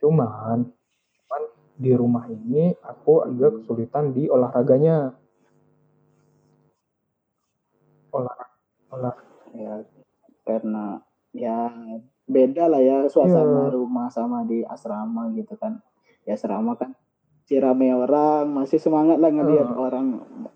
Cuman, 0.04 0.68
cuman 1.16 1.42
di 1.80 1.92
rumah 1.96 2.28
ini 2.28 2.76
aku 2.84 3.24
agak 3.24 3.64
kesulitan 3.64 4.12
di 4.12 4.28
olahraganya. 4.28 5.16
Olah, 8.96 9.16
ya 9.52 9.84
karena 10.42 11.04
ya 11.30 11.68
beda 12.24 12.66
lah 12.66 12.80
ya 12.80 12.96
suasana 13.06 13.68
Iya. 13.68 13.74
rumah 13.74 14.08
sama 14.08 14.42
di 14.42 14.64
asrama 14.64 15.30
gitu 15.30 15.54
kan 15.54 15.78
di 16.24 16.32
asrama 16.32 16.74
kan 16.74 16.96
si 17.44 17.54
rame 17.56 17.92
orang 17.92 18.50
masih 18.50 18.80
semangat 18.80 19.20
lah 19.20 19.30
ngelihat 19.30 19.68
Heeh. 19.68 19.78
orang 19.78 20.06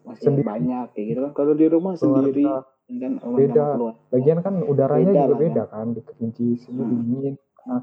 masih 0.03 0.35
Sendiri. 0.35 0.43
banyak 0.43 0.91
kayak 0.91 1.07
gitu 1.07 1.21
kan 1.23 1.33
kalau 1.33 1.53
di 1.55 1.67
rumah 1.69 1.95
sendiri 1.95 2.43
keluarga. 2.43 2.67
kan 2.91 3.13
orang 3.23 3.39
Beda. 3.39 3.65
keluar 3.71 3.95
Lagian 4.11 4.39
kan 4.41 4.55
udaranya 4.61 5.07
Beda 5.07 5.23
juga 5.23 5.31
ya. 5.31 5.39
beda 5.39 5.63
kan, 5.69 5.87
di 5.95 6.01
kerinci 6.03 6.47
sini 6.59 6.83
Hmm. 6.83 6.91
dingin, 6.99 7.35
nah, 7.63 7.83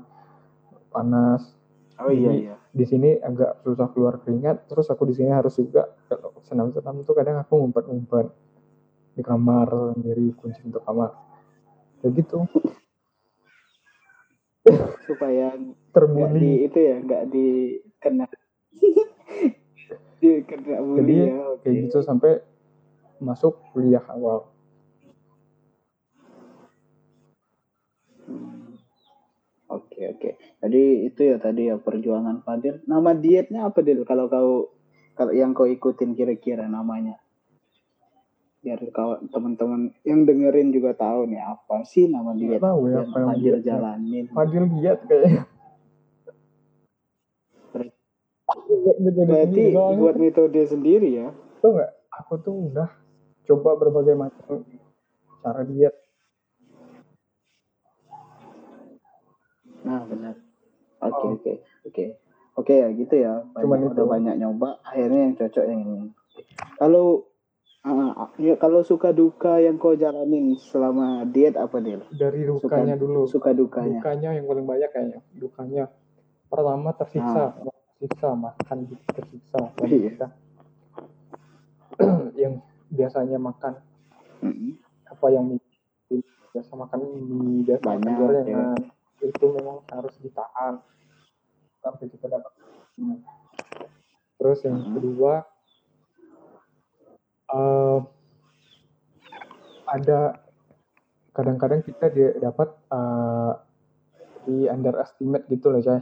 panas. 0.90 1.56
oh 1.98 2.12
iya 2.12 2.28
Jadi, 2.30 2.40
iya 2.44 2.56
Di 2.68 2.86
sini 2.86 3.10
agak 3.18 3.64
susah 3.64 3.88
keluar 3.90 4.20
keringat, 4.20 4.68
terus 4.68 4.92
aku 4.92 5.08
di 5.08 5.16
sini 5.16 5.32
harus 5.32 5.56
juga 5.56 5.88
kalau 6.06 6.36
senam-senam 6.44 7.02
tuh 7.02 7.16
kadang 7.16 7.40
aku 7.40 7.58
ngumpet-ngumpet 7.58 8.28
di 9.18 9.26
kamar 9.26 9.98
sendiri, 9.98 10.30
kunci 10.38 10.62
pintu 10.62 10.78
kamar. 10.86 11.10
Kayak 11.98 12.14
gitu, 12.22 12.46
supaya 15.08 15.56
di 15.56 15.74
terbully. 15.96 16.68
itu 16.68 16.78
ya 16.78 16.96
nggak 17.00 17.24
dikena 17.32 18.26
dikena 20.22 20.78
bully 20.84 21.00
Jadi 21.02 21.16
ya 21.18 21.38
oke 21.48 21.62
kayak 21.64 21.76
gitu 21.88 21.98
sampai 22.04 22.32
masuk 23.18 23.58
kuliah 23.74 24.04
awal. 24.12 24.52
Hmm. 28.28 28.78
Oke 29.72 30.06
oke. 30.14 30.30
Jadi 30.38 30.84
itu 31.10 31.22
ya 31.26 31.42
tadi 31.42 31.72
ya 31.72 31.82
perjuangan 31.82 32.46
Fadil. 32.46 32.86
Nama 32.86 33.18
dietnya 33.18 33.66
apa 33.66 33.82
Dil? 33.82 34.06
Kalau 34.06 34.30
kau 34.30 34.70
kalau 35.18 35.34
yang 35.34 35.58
kau 35.58 35.66
ikutin 35.66 36.14
kira-kira 36.14 36.70
namanya. 36.70 37.18
Biar 38.58 38.80
kau 38.90 39.22
teman-teman 39.28 39.94
yang 40.02 40.26
dengerin 40.26 40.70
juga 40.70 40.92
tahu 40.92 41.30
nih 41.30 41.40
apa 41.40 41.86
sih 41.86 42.10
nama 42.10 42.34
diet 42.34 42.58
tahu 42.60 42.90
ya 42.90 43.00
yang 43.00 43.06
apa 43.06 43.18
yang 43.18 43.28
Fadil 43.30 43.44
dietnya. 43.54 43.64
jalanin. 43.64 44.26
Fadil 44.30 44.64
diet 44.68 45.00
kayaknya. 45.06 45.44
Berarti 49.18 49.64
buat 49.76 50.16
metode 50.18 50.62
sendiri 50.66 51.10
ya. 51.14 51.30
Tau 51.60 51.74
nggak, 51.74 51.92
aku 52.12 52.34
tuh 52.40 52.56
udah 52.72 52.90
coba 53.46 53.70
berbagai 53.76 54.16
macam 54.16 54.64
cara 55.40 55.62
diet. 55.64 55.96
Nah 59.84 60.02
benar. 60.04 60.36
Oke 61.00 61.14
Oh. 61.16 61.32
oke 61.36 61.54
oke. 61.86 62.06
Oke 62.58 62.74
ya 62.74 62.90
gitu 62.90 63.16
ya. 63.16 63.46
Cuman 63.54 63.70
Banyak, 63.78 63.86
itu. 63.86 63.94
udah 63.94 64.06
banyak 64.10 64.36
nyoba. 64.36 64.70
Akhirnya 64.82 65.20
yang 65.30 65.36
cocok 65.38 65.64
yang 65.64 65.82
ini. 65.86 66.10
Kalau 66.76 67.27
ah, 67.88 68.30
ya, 68.36 68.56
kalau 68.56 68.82
suka 68.82 69.10
duka 69.10 69.58
yang 69.58 69.76
kau 69.76 69.94
jalanin 69.94 70.54
selama 70.56 71.24
diet 71.24 71.56
apa 71.56 71.78
Dil? 71.78 72.04
Dari 72.10 72.44
Suka 72.44 72.76
dukanya 72.76 72.96
dulu. 72.96 73.24
suka 73.26 73.52
dukanya. 73.52 73.98
Dukanya 73.98 74.30
yang 74.34 74.46
paling 74.46 74.66
banyak 74.66 74.90
kayaknya. 74.90 75.20
Dukanya 75.32 75.84
pertama 76.46 76.90
tersiksa, 76.92 77.56
tersiksa 77.94 78.28
makan 78.34 78.78
gitu 78.86 79.04
tersiksa. 79.12 79.60
Iya. 79.80 79.98
kita 80.08 80.28
yang 82.38 82.54
biasanya 82.88 83.38
makan 83.38 83.74
Mm-mm. 84.40 84.78
apa 85.04 85.26
yang 85.28 85.50
mie, 85.50 85.60
biasa 86.54 86.72
makan 86.74 87.00
mie 87.04 87.66
biasa 87.66 87.84
makan 87.84 88.00
Banyak, 88.00 88.18
gorengan 88.18 88.78
itu 89.18 89.46
memang 89.50 89.82
harus 89.90 90.14
ditahan 90.18 90.78
sampai 91.78 92.06
kita 92.08 92.28
dapat 92.28 92.54
Hmm. 92.98 93.22
terus 94.38 94.58
yang 94.62 94.82
Mhm. 94.82 94.94
kedua 94.94 95.46
eh, 97.48 98.00
ada 99.88 100.20
kadang-kadang 101.32 101.82
kita 101.82 102.06
dia 102.10 102.30
dapat 102.38 102.70
eh, 102.92 103.54
di 104.44 104.58
underestimate 104.68 105.48
gitu 105.48 105.70
loh 105.70 105.80
Chay 105.80 106.02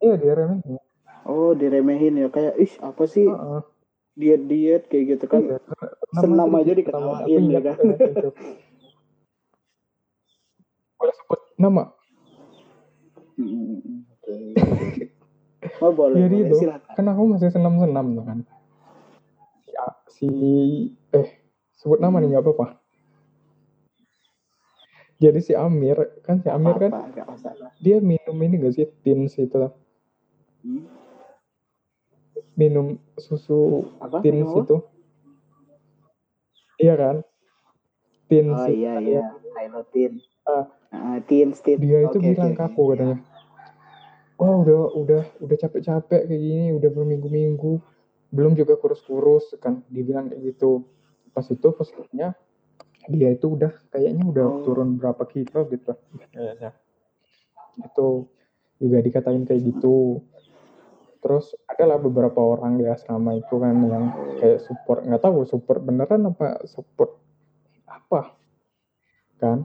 iya 0.00 0.14
dia 0.16 0.32
remehin 0.34 0.80
Oh 1.24 1.56
diremehin 1.56 2.20
ya 2.20 2.28
kayak 2.28 2.60
ih 2.60 2.72
apa 2.84 3.08
sih 3.08 3.24
Heeh. 3.24 3.60
diet 4.12 4.42
diet 4.44 4.82
kayak 4.92 5.16
gitu 5.16 5.24
kan 5.24 5.40
Iya, 5.40 5.56
karena 5.56 6.20
senam 6.20 6.50
aja 6.52 6.72
gitu 6.72 6.84
pertama. 6.84 7.24
diketawain 7.24 7.44
ya 7.48 7.60
kan. 7.64 7.76
banget 7.80 8.00
itu. 8.12 8.28
boleh 10.94 11.14
sebut 11.16 11.40
nama 11.56 11.84
Mm-mm. 13.34 14.04
Oke. 14.14 14.36
Oh 15.82 15.90
boleh 15.90 16.22
Jadi 16.22 16.36
boleh 16.38 16.46
itu 16.46 16.56
silakan. 16.60 16.92
kan 16.94 17.06
aku 17.10 17.22
masih 17.34 17.48
senam-senam 17.50 18.06
tuh 18.14 18.24
kan 18.24 18.38
si, 20.14 20.30
eh 21.10 21.28
sebut 21.74 21.98
nama 21.98 22.22
nih 22.22 22.30
nggak 22.30 22.44
apa-apa 22.46 22.66
jadi 25.18 25.38
si 25.42 25.52
Amir 25.58 25.98
kan 26.22 26.38
si 26.42 26.48
Amir 26.50 26.78
kan 26.78 26.92
Apa 26.94 27.26
masalah. 27.34 27.70
dia 27.82 27.98
minum 27.98 28.36
ini 28.38 28.62
gak 28.62 28.74
sih 28.78 28.86
tins 29.02 29.34
itu 29.38 29.58
Hmm? 30.64 30.86
minum 32.56 32.96
susu 33.18 33.90
Apa? 34.00 34.22
tins 34.22 34.46
Minum 34.46 34.54
apa? 34.54 34.62
itu 34.64 34.76
iya 36.78 36.94
kan 36.98 37.16
tins 38.30 38.58
Oh 38.58 38.66
iya 38.70 38.92
kan 38.96 39.02
iya. 39.02 39.22
Ah, 40.94 41.18
teens 41.26 41.58
teens. 41.62 41.80
dia 41.82 41.98
itu 42.06 42.18
Oke, 42.18 42.28
bilang 42.32 42.52
oke, 42.54 42.58
ke 42.58 42.62
oke. 42.62 42.70
aku 42.74 42.82
katanya 42.94 43.18
wah 44.38 44.54
udah 44.62 44.80
udah 44.98 45.22
udah 45.42 45.56
capek-capek 45.58 46.22
kayak 46.26 46.40
gini 46.42 46.66
udah 46.74 46.90
berminggu-minggu 46.90 47.78
belum 48.30 48.56
juga 48.56 48.78
kurus-kurus 48.78 49.56
kan 49.60 49.82
dibilang 49.90 50.30
kayak 50.30 50.54
gitu. 50.54 50.86
Pas 51.34 51.44
itu 51.50 51.68
positifnya 51.74 52.32
dia 53.04 53.28
itu 53.36 53.52
udah 53.52 53.72
kayaknya 53.92 54.24
udah 54.24 54.46
Oh. 54.48 54.62
turun 54.64 54.96
berapa 54.96 55.28
kilo 55.28 55.68
gitu. 55.68 55.92
Kayaknya 56.32 56.72
itu 57.84 58.30
juga 58.80 58.98
dikatain 59.02 59.44
kayak 59.44 59.62
gitu. 59.74 60.24
Terus 61.24 61.56
adalah 61.64 61.96
beberapa 61.96 62.36
orang 62.36 62.76
di 62.76 62.84
asrama 62.84 63.32
itu 63.36 63.56
kan 63.56 63.76
yang 63.88 64.04
kayak 64.40 64.60
support 64.60 65.04
nggak 65.08 65.24
tahu 65.24 65.48
support 65.48 65.80
beneran 65.80 66.28
apa 66.28 66.64
support 66.68 67.16
apa 67.88 68.36
kan? 69.40 69.64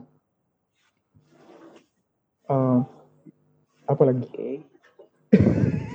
Eh, 2.50 2.80
apa 3.86 4.02
lagi. 4.02 4.64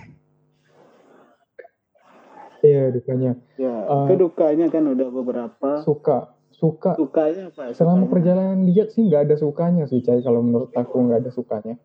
iya 2.65 2.89
dukanya 2.89 3.37
Ya, 3.55 3.75
Eh, 3.85 4.05
kedukanya 4.09 4.65
kan 4.67 4.83
udah 4.83 5.07
beberapa. 5.07 5.69
suka 5.79 6.33
suka 6.49 6.95
Sukanya 6.95 7.51
apa? 7.51 7.71
selama 7.71 8.01
Sukanya? 8.01 8.11
perjalanan 8.11 8.59
diet 8.63 8.89
sih 8.89 9.03
nggak 9.03 9.21
ada 9.23 9.35
sukanya 9.35 9.83
sih 9.85 9.99
Cai 9.99 10.19
kalau 10.19 10.39
menurut 10.39 10.71
aku 10.73 10.95
nggak 11.01 11.21
ada 11.21 11.31
sukanya 11.31 11.75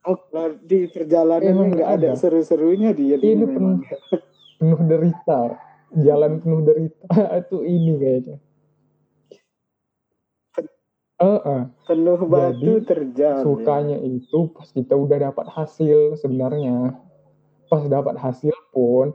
Oh, 0.00 0.16
di 0.58 0.88
perjalanan 0.88 1.70
nggak 1.70 1.88
ada 2.00 2.08
ada. 2.08 2.16
seru-serunya 2.16 2.90
dia 2.90 3.16
ini 3.16 3.36
memang. 3.38 3.84
penuh 3.84 3.84
penuh 4.58 4.80
derita 4.82 5.40
jalan 5.92 6.40
penuh 6.40 6.60
derita 6.62 7.06
itu 7.40 7.56
ini 7.60 7.92
kayaknya 7.96 8.36
Eh, 11.20 11.40
eh. 11.46 11.62
penuh 11.84 12.16
batu 12.24 12.80
Jadi, 12.80 12.88
terjal. 12.88 13.44
sukanya 13.44 14.00
itu 14.00 14.48
pas 14.50 14.64
kita 14.66 14.96
udah 14.96 15.28
dapat 15.28 15.52
hasil 15.52 16.16
sebenarnya 16.16 16.96
pas 17.70 17.86
dapat 17.86 18.18
hasil 18.18 18.52
pun 18.74 19.14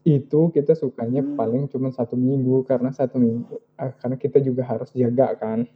itu 0.00 0.48
kita 0.48 0.72
sukanya 0.72 1.20
Hmm. 1.20 1.36
paling 1.36 1.68
cuma 1.68 1.92
satu 1.92 2.16
minggu 2.16 2.64
karena 2.64 2.88
satu 2.88 3.20
minggu 3.20 3.60
eh, 3.76 3.92
karena 4.00 4.16
kita 4.16 4.40
juga 4.40 4.64
harus 4.64 4.88
jaga 4.90 5.36
kan 5.36 5.68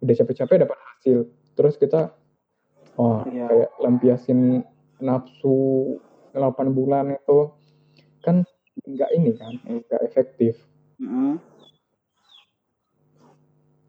udah 0.00 0.14
capek-capek 0.16 0.64
dapat 0.64 0.78
hasil 0.80 1.28
terus 1.52 1.76
kita 1.76 2.16
oh 2.96 3.20
Iya. 3.28 3.44
kayak 3.46 3.70
lampiasin 3.76 4.64
nafsu 4.98 6.00
8 6.32 6.72
bulan 6.72 7.12
itu 7.12 7.52
kan 8.24 8.40
nggak 8.82 9.10
ini 9.12 9.36
kan 9.36 9.52
nggak 9.60 10.00
efektif 10.00 10.56
Mm-mm. 10.96 11.36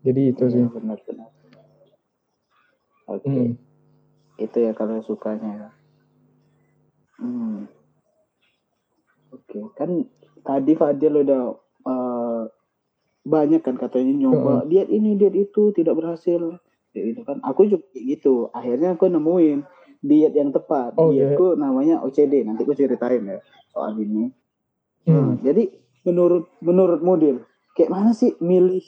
jadi 0.03 0.21
itu 0.35 0.43
sih 0.47 0.63
Iya, 0.63 0.71
benar-benar. 0.71 1.29
Oke, 3.07 3.23
Hmm. 3.23 3.55
itu 4.35 4.57
ya 4.59 4.75
kalau 4.75 4.99
sukanya 4.99 5.51
ya. 5.55 5.69
Hmm. 7.17 7.65
Oke, 9.33 9.59
kan 9.75 10.07
tadi 10.45 10.71
Fadil 10.77 11.25
udah 11.25 11.43
uh, 11.83 12.41
banyak 13.27 13.59
kan 13.59 13.75
katanya 13.75 14.15
nyoba. 14.15 14.63
Heeh. 14.63 14.69
diet 14.71 14.89
ini 14.93 15.19
diet 15.19 15.35
itu 15.35 15.75
tidak 15.75 15.99
berhasil. 15.99 16.61
Kayak 16.95 17.05
gitu 17.13 17.21
kan. 17.27 17.37
Aku 17.43 17.67
juga 17.67 17.83
kayak 17.91 18.05
gitu. 18.17 18.47
Akhirnya 18.55 18.95
aku 18.95 19.11
nemuin 19.11 19.67
diet 20.01 20.33
yang 20.37 20.55
tepat. 20.55 20.95
Oh, 20.95 21.11
dietku 21.11 21.57
namanya 21.59 21.99
OCD 22.05 22.47
nanti 22.47 22.63
aku 22.63 22.77
ceritain 22.77 23.25
ya 23.25 23.39
soal 23.73 23.97
ini. 23.99 24.31
Nah, 25.07 25.35
Hmm. 25.35 25.39
jadi 25.39 25.71
menurut 26.03 26.51
menurut 26.59 26.99
model 26.99 27.43
kayak 27.75 27.91
mana 27.91 28.11
sih 28.11 28.35
milih 28.43 28.83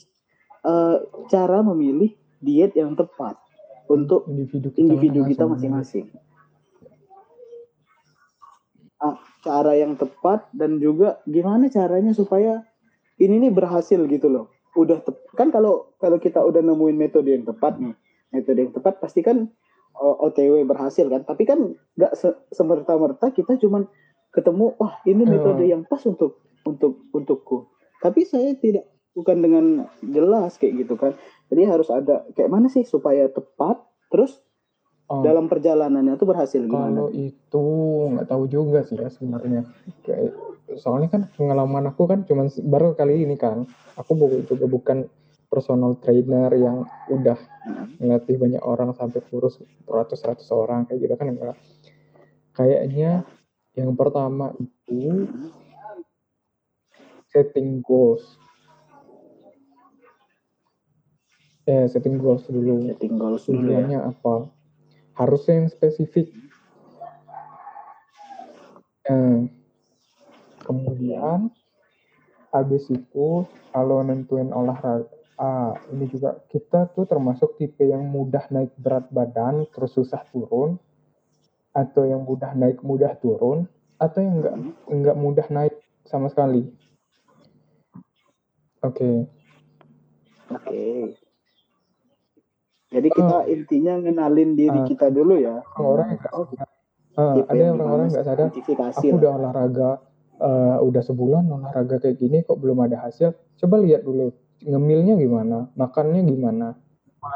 eh, 0.67 0.97
cara 1.31 1.63
memilih 1.63 2.11
diet 2.43 2.75
yang 2.75 2.95
tepat 2.95 3.39
untuk 3.87 4.27
individu 4.27 4.71
kita 4.71 4.79
individu 4.83 5.19
kita 5.27 5.43
masing-masing. 5.47 6.11
Ah, 8.99 9.15
cara 9.39 9.79
yang 9.79 9.95
tepat 9.95 10.51
dan 10.51 10.75
juga 10.83 11.23
gimana 11.23 11.71
caranya 11.71 12.11
supaya 12.11 12.67
ini 13.15 13.47
nih 13.47 13.51
berhasil 13.55 13.95
gitu 14.11 14.27
loh. 14.27 14.51
Udah 14.75 14.99
tep- 14.99 15.23
kan 15.39 15.55
kalau 15.55 15.95
kalau 16.03 16.19
kita 16.19 16.43
udah 16.43 16.59
nemuin 16.59 16.99
metode 16.99 17.31
yang 17.31 17.47
tepat 17.47 17.79
nih, 17.79 17.95
metode 18.35 18.59
yang 18.59 18.73
tepat 18.75 18.99
pasti 18.99 19.23
kan 19.23 19.47
oh, 19.95 20.15
OTW 20.27 20.67
berhasil 20.67 21.07
kan. 21.07 21.23
Tapi 21.23 21.43
kan 21.47 21.79
nggak 21.95 22.11
se 22.11 22.27
semerta-merta 22.51 23.31
kita 23.31 23.55
cuman 23.55 23.87
ketemu 24.35 24.75
wah 24.75 24.99
ini 25.07 25.23
metode 25.23 25.63
Hmm. 25.63 25.71
yang 25.79 25.81
pas 25.87 26.03
untuk 26.03 26.43
untuk 26.67 27.07
untukku. 27.15 27.71
Tapi 28.03 28.27
saya 28.27 28.51
tidak 28.59 28.83
bukan 29.15 29.39
dengan 29.39 29.65
jelas 30.03 30.59
kayak 30.59 30.75
gitu 30.83 30.99
kan. 30.99 31.15
Jadi 31.47 31.61
harus 31.71 31.87
ada 31.87 32.27
kayak 32.35 32.51
mana 32.51 32.67
sih 32.67 32.83
supaya 32.83 33.31
tepat 33.31 33.79
terus 34.11 34.43
Oh, 35.09 35.25
dalam 35.25 35.49
perjalanannya 35.49 36.21
tuh 36.21 36.29
berhasil 36.29 36.61
gimana? 36.61 36.93
kalau 36.93 37.09
itu 37.09 37.65
nggak 38.13 38.29
tahu 38.29 38.45
juga 38.45 38.85
sih 38.85 38.93
ya 38.93 39.09
sebenarnya. 39.09 39.65
Kayak 40.05 40.37
soalnya 40.77 41.09
kan 41.09 41.21
pengalaman 41.33 41.89
aku 41.89 42.05
kan 42.05 42.29
cuma 42.29 42.45
baru 42.69 42.93
kali 42.93 43.25
ini 43.25 43.33
kan. 43.33 43.65
Aku 43.97 44.13
juga 44.45 44.69
bukan 44.69 45.09
personal 45.49 45.97
trainer 45.97 46.53
yang 46.53 46.85
udah 47.09 47.41
ngelatih 47.97 48.37
banyak 48.37 48.61
orang 48.61 48.93
sampai 48.93 49.17
kurus 49.33 49.57
beratus-ratus 49.89 50.45
orang 50.53 50.85
kayak 50.85 51.09
gitu 51.09 51.13
kan 51.17 51.33
enggak. 51.33 51.57
Kayaknya 52.53 53.25
yang 53.73 53.97
pertama 53.97 54.53
itu 54.61 55.25
setting 57.33 57.81
goals. 57.81 58.37
Eh, 61.65 61.89
setting 61.89 62.21
goals 62.21 62.45
dulu. 62.45 62.93
Setting 62.93 63.17
goals 63.17 63.49
dulu 63.49 63.73
ya. 63.73 64.05
Apa? 64.05 64.58
Harusnya 65.19 65.59
yang 65.59 65.67
spesifik. 65.67 66.31
Eh, 69.03 69.39
kemudian 70.63 71.51
habis 72.55 72.87
itu 72.87 73.43
kalau 73.75 73.99
nentuin 73.99 74.49
olahraga, 74.55 75.11
ah, 75.35 75.75
ini 75.91 76.07
juga 76.07 76.39
kita 76.47 76.87
tuh 76.95 77.03
termasuk 77.03 77.59
tipe 77.59 77.83
yang 77.83 78.07
mudah 78.07 78.47
naik 78.47 78.71
berat 78.79 79.11
badan 79.11 79.67
terus 79.75 79.91
susah 79.91 80.23
turun, 80.31 80.79
atau 81.75 82.07
yang 82.07 82.23
mudah 82.23 82.55
naik 82.55 82.79
mudah 82.79 83.13
turun, 83.19 83.67
atau 83.99 84.19
yang 84.23 84.39
enggak 84.39 84.55
enggak 84.87 85.17
mudah 85.19 85.47
naik 85.51 85.75
sama 86.07 86.31
sekali. 86.31 86.71
Oke. 88.79 89.27
Oke. 90.49 91.13
Jadi 92.89 93.07
kita 93.07 93.37
intinya 93.45 93.93
ngenalin 93.97 94.51
diri 94.53 94.73
Ah. 94.75 94.83
kita 94.83 95.07
dulu 95.09 95.37
ya. 95.37 95.61
Orang-orang 95.71 96.07
yang 96.09 96.21
Oh, 96.31 97.33
tipe 97.35 97.45
ada 97.45 97.59
yang 97.59 97.75
orang-orang 97.75 98.07
nggak 98.09 98.25
sadar. 98.25 98.47
Aku 98.47 98.73
lah. 98.73 99.13
udah 99.13 99.31
olahraga, 99.35 99.89
eh, 100.39 100.77
udah 100.79 101.01
sebulan 101.03 101.43
olahraga 101.45 101.95
kayak 101.99 102.17
gini 102.17 102.37
kok 102.41 102.57
belum 102.57 102.79
ada 102.81 102.97
hasil. 102.99 103.29
Coba 103.55 103.77
lihat 103.77 104.01
dulu 104.01 104.31
ngemilnya 104.61 105.15
gimana, 105.15 105.69
makannya 105.73 106.23
gimana, 106.23 106.79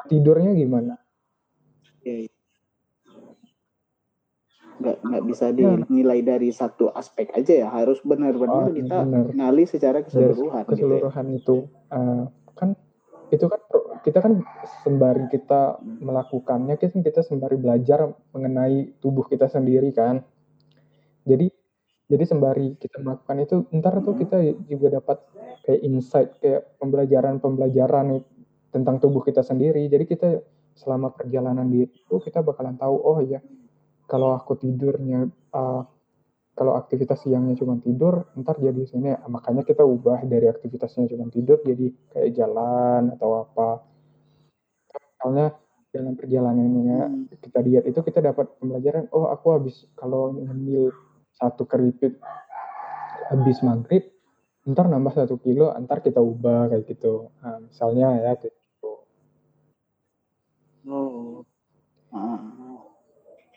tidurnya 0.08 0.52
gimana. 0.54 0.98
Oke. 1.94 2.32
Nggak 4.74 4.98
nggak 5.02 5.24
bisa 5.24 5.46
Nah. 5.48 5.56
dinilai 5.86 6.20
dari 6.22 6.50
satu 6.50 6.89
aspek 6.89 7.30
aja 7.32 7.54
ya. 7.54 7.68
Harus 7.70 8.02
benar-benar 8.02 8.68
Oh, 8.68 8.74
kita 8.74 9.06
benar. 9.06 9.30
ngali 9.32 9.63
secara 9.66 10.00
Dari 10.00 10.06
keseluruhan. 10.08 10.63
gitu 10.63 10.66
ya. 10.66 10.70
keseluruhan 10.72 11.26
itu 11.32 11.56
eh, 11.89 12.24
kan 12.54 12.70
itu 13.34 13.46
kan 13.50 13.62
kita 14.06 14.19
kan 14.22 14.46
sembari 14.86 15.26
kita 15.34 15.82
melakukannya 15.82 16.78
kita 16.78 17.02
kita 17.02 17.26
sembari 17.26 17.58
belajar 17.58 18.13
mengenai 18.30 18.93
tubuh 19.02 19.26
kita 19.26 19.50
sendiri 19.50 19.89
kan. 19.89 20.22
Jadi 21.26 21.50
jadi 22.06 22.24
sembari 22.30 22.78
kita 22.78 23.02
melakukan 23.02 23.38
itu 23.41 23.56
ntar 23.74 23.98
tuh 24.06 24.13
kita 24.13 24.38
juga 24.69 25.02
dapat 25.02 25.17
kayak 25.65 25.82
insight 25.82 26.30
kayak 26.38 26.78
pembelajaran-pembelajaran 26.78 28.22
tentang 28.69 29.02
tubuh 29.02 29.26
kita 29.26 29.41
sendiri. 29.41 29.89
Jadi 29.89 30.06
kita 30.06 30.30
selama 30.78 31.10
perjalanan 31.10 31.65
di 31.65 31.89
itu 31.89 32.15
kita 32.22 32.46
bakalan 32.46 32.78
tahu 32.78 32.98
oh 33.02 33.17
ya 33.26 33.41
kalau 34.06 34.38
aku 34.38 34.62
tidurnya 34.62 35.26
eh, 35.32 35.82
kalau 36.54 36.78
aktivitas 36.78 37.26
siangnya 37.26 37.58
cuma 37.58 37.82
tidur, 37.82 38.30
ntar 38.38 38.62
jadi 38.62 38.86
sini 38.86 39.10
makanya 39.26 39.66
kita 39.66 39.82
ubah 39.82 40.22
dari 40.30 40.46
aktivitasnya 40.46 41.10
cuma 41.10 41.26
tidur 41.34 41.58
jadi 41.66 41.89
kayak 42.13 42.32
jalan 42.38 43.10
atau 43.18 43.42
apa. 43.42 43.70
Misalnya 44.94 45.58
dalam 45.94 46.13
perjalanannya 46.18 47.00
Hmm. 47.06 47.26
kita 47.42 47.60
diet 47.66 47.86
itu 47.89 48.00
kita 48.02 48.22
dapat 48.22 48.54
pembelajaran, 48.62 49.10
oh 49.13 49.30
aku 49.30 49.48
habis 49.58 49.86
kalau 49.98 50.34
ngemil 50.34 50.94
satu 51.38 51.66
keripik 51.66 52.18
habis 53.30 53.58
maghrib, 53.66 54.06
ntar 54.70 54.86
nambah 54.89 55.13
satu 55.13 55.42
kilo, 55.42 55.74
ntar 55.86 56.06
kita 56.06 56.22
ubah 56.22 56.70
kayak 56.70 56.86
gitu. 56.86 57.34
Nah, 57.42 57.66
misalnya 57.66 58.08
ya 58.22 58.32
kayak 58.38 58.54
gitu. 58.54 58.92
Oh. 60.86 61.42
Ah. 62.13 62.38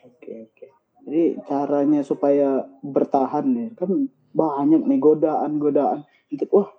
Oke, 0.01 0.49
oke. 0.49 0.67
Jadi 1.07 1.39
caranya 1.47 2.03
supaya 2.03 2.67
bertahan 2.83 3.47
nih 3.47 3.69
kan 3.79 4.11
banyak 4.35 4.83
nih 4.83 4.99
godaan-godaan. 4.99 6.03
Wah 6.51 6.69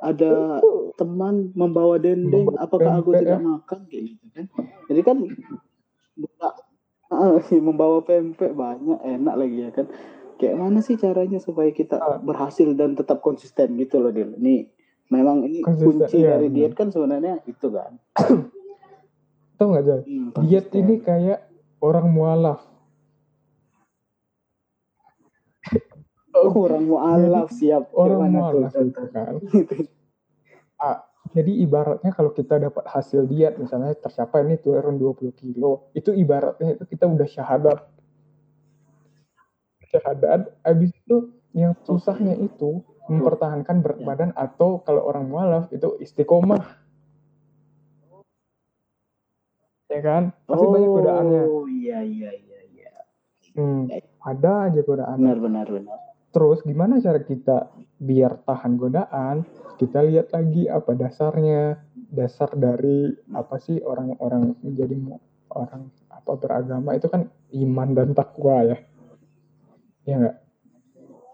ada 0.00 0.58
teman 0.96 1.52
membawa 1.52 2.00
dendeng, 2.00 2.48
apakah 2.56 2.98
aku 2.98 3.12
tidak 3.12 3.38
ya. 3.38 3.44
makan 3.44 3.78
kayak 3.86 4.04
gitu 4.16 4.24
kan? 4.32 4.46
Jadi 4.88 5.00
kan 5.04 5.16
buka- 6.16 6.58
ah, 7.12 7.38
membawa 7.60 8.00
pempek 8.00 8.56
banyak 8.56 8.98
enak 9.04 9.34
lagi 9.36 9.56
ya 9.68 9.70
kan. 9.70 9.86
Kayak 10.40 10.56
mana 10.58 10.80
sih 10.80 10.96
caranya 10.96 11.38
supaya 11.38 11.70
kita 11.70 12.00
Ah. 12.00 12.18
berhasil 12.18 12.72
dan 12.74 12.96
tetap 12.96 13.20
konsisten 13.20 13.76
gitu 13.76 14.00
loh 14.00 14.10
Dil. 14.10 14.32
Nih 14.40 14.72
memang 15.12 15.44
ini 15.44 15.60
Konsisten, 15.60 16.08
kunci 16.08 16.18
iya, 16.24 16.40
dari 16.40 16.48
diet 16.48 16.72
kan 16.72 16.88
sebenarnya 16.88 17.44
itu 17.44 17.68
kan. 17.68 18.00
Tahu 19.60 19.66
nggak 19.70 19.84
Jay? 19.84 20.00
Hmm, 20.08 20.34
Diet 20.42 20.66
ini 20.74 20.98
kayak 20.98 21.46
orang 21.84 22.10
mualaf. 22.10 22.64
Oh, 22.64 22.70
orang 26.64 26.84
mualaf 26.88 27.48
siap. 27.52 27.92
Orang 27.92 28.32
mualaf 28.32 28.72
itu 28.76 29.02
kan. 29.12 29.34
Ah, 30.82 31.06
jadi 31.30 31.62
ibaratnya 31.62 32.10
kalau 32.10 32.34
kita 32.34 32.58
dapat 32.58 32.82
hasil 32.90 33.30
diet 33.30 33.54
misalnya 33.54 33.94
tercapai 33.94 34.42
nih 34.42 34.58
turun 34.58 34.98
20 34.98 35.30
kilo, 35.30 35.86
itu 35.94 36.10
ibaratnya 36.10 36.74
itu 36.74 36.82
kita 36.90 37.06
udah 37.06 37.22
syahadat. 37.22 37.86
Syahadat, 39.86 40.50
habis 40.66 40.90
itu 40.90 41.30
yang 41.54 41.78
susahnya 41.86 42.34
itu 42.34 42.82
mempertahankan 43.06 43.78
berat 43.78 44.02
Ya. 44.02 44.06
badan 44.10 44.30
atau 44.34 44.82
kalau 44.82 45.06
orang 45.06 45.30
mualaf 45.30 45.70
itu 45.70 45.94
istiqomah. 46.02 46.82
Ya 49.86 50.00
kan? 50.02 50.34
Pasti 50.50 50.66
banyak 50.66 50.90
godaannya. 50.90 51.42
Oh 51.46 51.68
iya 51.70 52.02
iya 52.02 52.30
iya 52.34 52.60
iya. 52.74 52.92
Hmm, 53.54 53.86
ada 54.18 54.66
aja 54.66 54.80
godaannya. 54.82 55.30
Benar 55.30 55.38
benar 55.38 55.66
benar. 55.70 56.11
Terus 56.32 56.64
gimana 56.64 56.96
cara 56.96 57.20
kita 57.20 57.68
biar 58.00 58.40
tahan 58.48 58.80
godaan? 58.80 59.44
Kita 59.76 60.00
lihat 60.00 60.32
lagi 60.32 60.64
apa 60.66 60.96
dasarnya. 60.96 61.76
Dasar 62.12 62.52
dari 62.56 63.08
apa 63.32 63.56
sih 63.60 63.80
orang-orang 63.80 64.56
menjadi 64.60 64.96
orang 65.52 65.88
apa 66.12 66.32
beragama 66.36 66.96
itu 66.96 67.08
kan 67.08 67.28
iman 67.52 67.88
dan 67.92 68.16
takwa 68.16 68.64
ya. 68.64 68.78
Ya 70.08 70.14
enggak? 70.20 70.36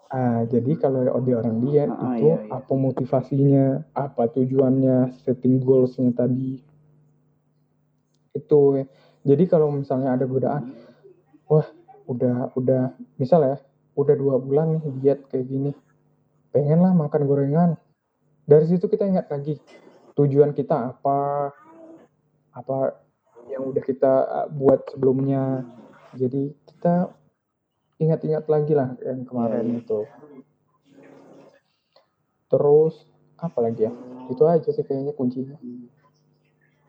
Ah, 0.08 0.40
jadi 0.48 0.72
kalau 0.80 1.04
di 1.20 1.32
orang 1.36 1.60
diet 1.62 1.90
Ah, 1.92 2.16
itu 2.16 2.32
iya, 2.32 2.36
iya. 2.40 2.48
apa 2.48 2.72
motivasinya, 2.72 3.66
apa 3.92 4.24
tujuannya, 4.32 5.18
setting 5.20 5.60
goals-nya 5.60 6.14
tadi. 6.16 6.62
Itu. 8.32 8.82
Jadi 9.26 9.44
kalau 9.50 9.68
misalnya 9.68 10.16
ada 10.16 10.24
godaan, 10.24 10.72
wah 11.44 11.66
udah 12.08 12.56
udah 12.56 12.96
misal 13.20 13.44
ya 13.44 13.60
udah 13.98 14.14
dua 14.14 14.38
bulan 14.38 14.78
nih 14.78 14.82
diet 15.02 15.20
kayak 15.26 15.46
gini. 15.50 15.70
Pengen 16.54 16.78
lah 16.86 16.94
makan 16.94 17.26
gorengan. 17.26 17.70
Dari 18.46 18.64
situ 18.70 18.86
kita 18.86 19.04
ingat 19.10 19.26
lagi 19.28 19.58
tujuan 20.14 20.54
kita 20.54 20.94
apa 20.94 21.50
apa 22.54 22.78
yang 23.50 23.68
udah 23.74 23.82
kita 23.82 24.12
uh, 24.24 24.46
buat 24.48 24.86
sebelumnya. 24.94 25.66
Jadi 26.14 26.54
kita 26.70 27.10
ingat-ingat 27.98 28.46
lagi 28.46 28.72
lah 28.72 28.94
yang 29.02 29.26
kemarin 29.26 29.66
Iya, 29.66 29.74
iya. 29.74 29.80
itu. 29.82 30.00
Terus 32.48 32.94
apa 33.36 33.58
lagi 33.60 33.90
ya? 33.90 33.92
Itu 34.30 34.46
aja 34.46 34.70
sih 34.70 34.86
kayaknya 34.86 35.12
kuncinya. 35.12 35.58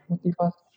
Motivasi 0.08 0.69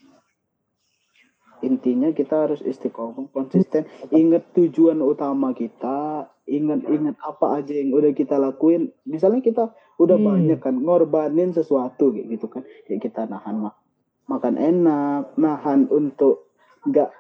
intinya 1.62 2.10
kita 2.10 2.46
harus 2.46 2.60
istiqomah 2.60 3.30
konsisten. 3.30 3.86
Ingat 4.10 4.50
tujuan 4.52 4.98
utama 5.00 5.54
kita 5.54 6.26
ingat-ingat 6.44 7.16
apa 7.22 7.62
aja 7.62 7.72
yang 7.72 7.94
udah 7.94 8.10
kita 8.12 8.36
lakuin. 8.36 8.90
Misalnya 9.06 9.40
kita 9.40 9.70
udah 9.96 10.18
Hmm. 10.18 10.26
banyak 10.26 10.58
kan 10.58 10.74
ngorbanin 10.76 11.54
sesuatu 11.54 12.10
kayak 12.10 12.26
gitu 12.34 12.46
kan. 12.50 12.66
Kayak 12.84 13.00
kita 13.08 13.30
nahan 13.30 13.62
ma- 13.62 13.78
makan 14.26 14.58
enak 14.58 15.38
nahan 15.38 15.86
untuk 15.86 16.50
nggak 16.82 17.10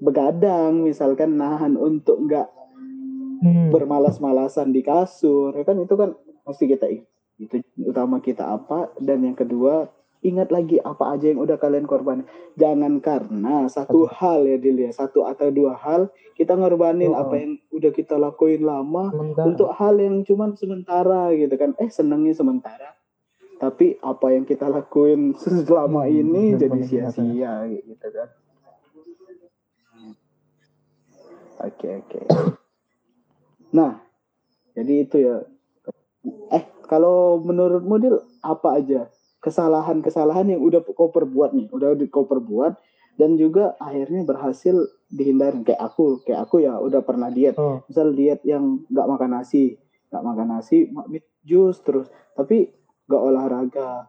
begadang 0.00 0.86
misalkan 0.86 1.36
nahan 1.36 1.76
untuk 1.76 2.16
nggak 2.24 2.48
Hmm. 3.38 3.70
bermalas-malasan 3.70 4.74
di 4.74 4.82
kasur 4.82 5.54
ya 5.54 5.62
kan? 5.62 5.78
Itu 5.78 5.94
kan 5.94 6.16
mesti 6.42 6.64
kita 6.66 6.88
ingat 6.88 7.08
itu 7.38 7.62
utama 7.86 8.18
kita 8.18 8.50
apa? 8.50 8.90
Dan 8.98 9.22
yang 9.22 9.38
kedua 9.38 9.86
ingat 10.20 10.50
lagi 10.50 10.78
apa 10.78 11.14
aja 11.14 11.30
yang 11.30 11.38
udah 11.38 11.56
kalian 11.56 11.84
korban 11.84 12.26
jangan 12.54 12.98
karena 12.98 13.66
satu 13.66 14.04
hal 14.04 14.42
ya 14.42 14.58
dilihat 14.58 14.92
satu 14.92 15.22
atau 15.22 15.48
dua 15.48 15.74
hal 15.74 16.10
kita 16.34 16.54
ngorbanin 16.54 17.10
Oh. 17.10 17.22
apa 17.22 17.34
yang 17.36 17.58
udah 17.70 17.90
kita 17.90 18.14
lakuin 18.14 18.62
lama 18.62 19.10
Sementara. 19.10 19.46
untuk 19.46 19.70
hal 19.72 19.94
yang 19.96 20.22
cuman 20.22 20.54
sementara 20.54 21.30
gitu 21.32 21.54
kan. 21.54 21.74
Eh 21.78 21.86
senengnya 21.88 22.34
sementara 22.34 22.94
tapi 23.58 23.98
apa 23.98 24.26
yang 24.30 24.42
kita 24.42 24.66
lakuin 24.66 25.34
selama 25.66 26.06
Hmm, 26.06 26.14
ini 26.14 26.54
jadi 26.54 26.78
sia-sia 26.80 27.66
gitu 27.66 28.06
kan. 28.08 28.28
Oke 31.58 31.88
oke. 31.98 32.20
Nah 33.74 33.98
jadi 34.74 34.94
itu 35.02 35.16
ya. 35.18 35.42
Eh 36.54 36.64
kalau 36.86 37.42
menurut 37.42 37.82
model 37.82 38.22
apa 38.40 38.78
aja 38.78 39.10
kesalahan-kesalahan 39.38 40.54
yang 40.54 40.60
udah 40.62 40.82
kau 40.82 41.14
perbuat 41.14 41.54
nih 41.54 41.70
udah 41.70 41.94
kau 42.10 42.26
perbuat 42.26 42.78
dan 43.18 43.34
juga 43.34 43.74
akhirnya 43.82 44.22
berhasil 44.22 44.78
dihindarin. 45.10 45.66
Kayak 45.66 45.82
aku 45.90 46.22
kayak 46.22 46.46
aku 46.46 46.62
ya 46.62 46.78
udah 46.78 47.02
pernah 47.02 47.28
diet. 47.34 47.58
Oh, 47.58 47.82
misal 47.90 48.14
diet 48.14 48.40
yang 48.46 48.86
nggak 48.86 49.08
makan 49.10 49.30
nasi 49.34 49.74
nggak 50.08 50.24
makan 50.24 50.46
nasi 50.54 50.88
makan 50.88 51.20
jus 51.42 51.82
terus. 51.82 52.06
Tapi 52.38 52.70
nggak 53.10 53.22
olahraga. 53.22 54.06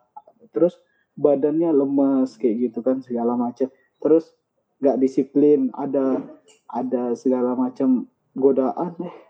Terus 0.53 0.77
badannya 1.17 1.73
lemas 1.73 2.37
kayak 2.37 2.69
gitu 2.69 2.79
kan 2.85 3.01
segala 3.01 3.33
macam. 3.33 3.73
Terus 3.97 4.29
nggak 4.79 4.97
disiplin 5.01 5.73
ada 5.75 6.21
ada 6.69 7.17
segala 7.17 7.57
macam 7.57 8.07
godaan 8.37 8.95
eh 9.03 9.28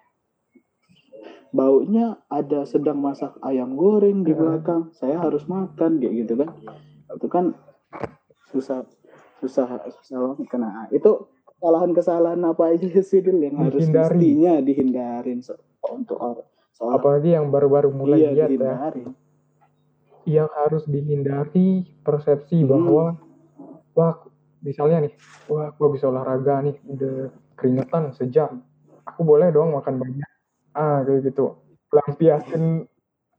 baunya 1.49 2.05
ada 2.27 2.62
sedang 2.63 3.01
masak 3.01 3.33
ayam 3.41 3.73
goreng 3.73 4.21
di 4.21 4.31
Heeh. 4.31 4.38
belakang 4.38 4.93
saya 4.93 5.17
harus 5.17 5.45
makan 5.45 5.97
kayak 5.97 6.13
gitu 6.23 6.33
kan 6.38 6.49
itu 7.09 7.27
kan 7.27 7.45
susah 8.47 8.85
susah 9.39 9.65
susah 9.97 10.17
banget 10.19 10.45
kena 10.47 10.85
itu 10.89 11.25
kesalahan-kesalahan 11.49 12.41
apa 12.43 12.63
aja 12.71 12.85
sih 13.01 13.19
Dil, 13.19 13.41
yang 13.41 13.57
harus 13.59 13.81
Dihindari. 13.81 14.13
mestinya 14.13 14.53
dihindarin 14.62 15.39
so- 15.41 15.57
untuk 15.81 16.17
orang 16.17 16.45
seorang 16.71 16.95
apalagi 16.95 17.29
yang 17.33 17.49
baru-baru 17.49 17.89
mulai 17.89 18.17
iya, 18.19 18.29
diet 18.29 18.38
ya 18.38 18.47
dihindarin. 18.47 19.09
yang 20.23 20.49
harus 20.53 20.85
dihindari 20.85 21.69
persepsi 21.99 22.62
Hmm. 22.62 22.69
bahwa 22.69 23.05
wah 23.91 24.13
misalnya 24.62 25.09
nih 25.09 25.13
wah 25.47 25.73
gua 25.73 25.89
bisa 25.89 26.05
olahraga 26.05 26.62
nih 26.62 26.77
udah 26.85 27.15
keringetan 27.57 28.13
sejam 28.13 28.62
aku 29.01 29.21
boleh 29.23 29.49
dong 29.49 29.73
makan 29.73 29.97
banyak 29.97 30.29
ah 30.80 31.04
kayak 31.04 31.28
gitu 31.28 31.60
lampiaskan 31.92 32.88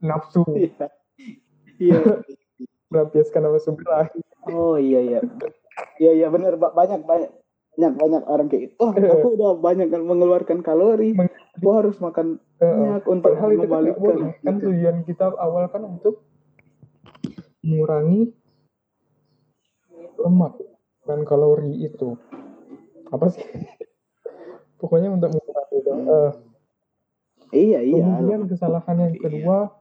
nafsu 0.04 0.44
Iya. 0.60 0.88
Iya. 1.80 2.00
melampiaskan 2.92 3.40
nafsu 3.48 3.72
berakhir 3.72 4.20
Oh 4.44 4.76
iya 4.76 5.00
iya. 5.00 5.20
Iya 6.00 6.12
iya 6.16 6.26
benar 6.28 6.56
Ba- 6.56 6.72
banyak 6.72 7.04
banyak 7.04 7.30
banyak 7.76 7.92
banyak 7.96 8.22
orang 8.24 8.46
kayak 8.48 8.62
itu. 8.68 8.74
Oh, 8.80 8.90
aku 8.92 9.28
udah 9.36 9.52
banyak 9.56 9.88
kan 9.88 10.02
mengeluarkan 10.04 10.58
kalori. 10.60 11.12
Aku 11.56 11.68
harus 11.76 11.96
makan 12.00 12.40
banyak 12.56 13.04
untuk 13.04 13.32
padahal 13.36 13.50
itu 13.52 13.64
kan 13.64 13.68
mengembalikan. 13.68 14.00
boleh 14.00 14.30
kan 14.44 14.54
tujuan 14.60 14.96
kita 15.04 15.24
awal 15.36 15.64
kan 15.68 15.82
untuk 15.84 16.24
mengurangi 17.64 18.32
lemak 20.20 20.56
dan 21.04 21.20
kalori 21.24 21.84
itu 21.84 22.16
apa 23.12 23.26
sih 23.32 23.44
pokoknya 24.80 25.12
untuk 25.12 25.36
mengurangi 25.36 25.76
itu. 25.80 25.90
Eh, 25.92 26.32
Iya 27.50 27.82
iya. 27.82 27.98
Kemudian 27.98 28.46
kesalahan 28.46 28.96
yang 29.10 29.14
kedua, 29.18 29.74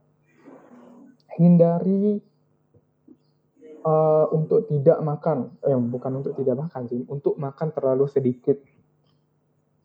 hindari 1.38 2.18
eh, 3.62 4.26
untuk 4.34 4.66
tidak 4.66 4.98
makan, 5.06 5.54
eh 5.62 5.78
bukan 5.78 6.12
untuk 6.26 6.34
tidak 6.34 6.66
makan 6.66 6.90
sih, 6.90 7.02
untuk 7.06 7.38
makan 7.38 7.70
terlalu 7.70 8.10
sedikit. 8.10 8.58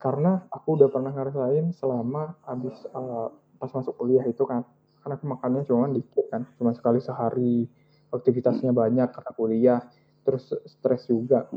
Karena 0.01 0.45
aku 0.53 0.81
udah 0.81 0.89
pernah 0.93 1.13
ngerasain 1.13 1.77
selama 1.77 2.41
habis 2.49 2.77
eh, 2.89 3.29
pas 3.61 3.71
masuk 3.71 3.95
kuliah 4.01 4.25
itu 4.25 4.49
kan, 4.49 4.65
karena 5.05 5.15
aku 5.21 5.27
makannya 5.29 5.63
cuma 5.69 5.89
dikit 5.93 6.27
kan, 6.33 6.49
cuma 6.57 6.73
sekali 6.73 7.05
sehari, 7.05 7.69
aktivitasnya 8.09 8.73
banyak 8.73 9.13
karena 9.13 9.33
kuliah, 9.37 9.81
terus 10.25 10.57
stres 10.65 11.05
juga. 11.05 11.53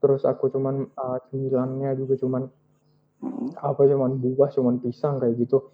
Terus 0.00 0.24
aku 0.24 0.48
cuman 0.48 0.88
eh, 0.88 1.18
cemilannya 1.28 1.92
juga 2.00 2.16
cuman 2.16 2.48
Hmm. 2.48 2.65
Apa 3.56 3.80
cuman 3.88 4.20
buah 4.20 4.50
cuman 4.52 4.76
pisang 4.80 5.18
kayak 5.22 5.34
gitu. 5.40 5.70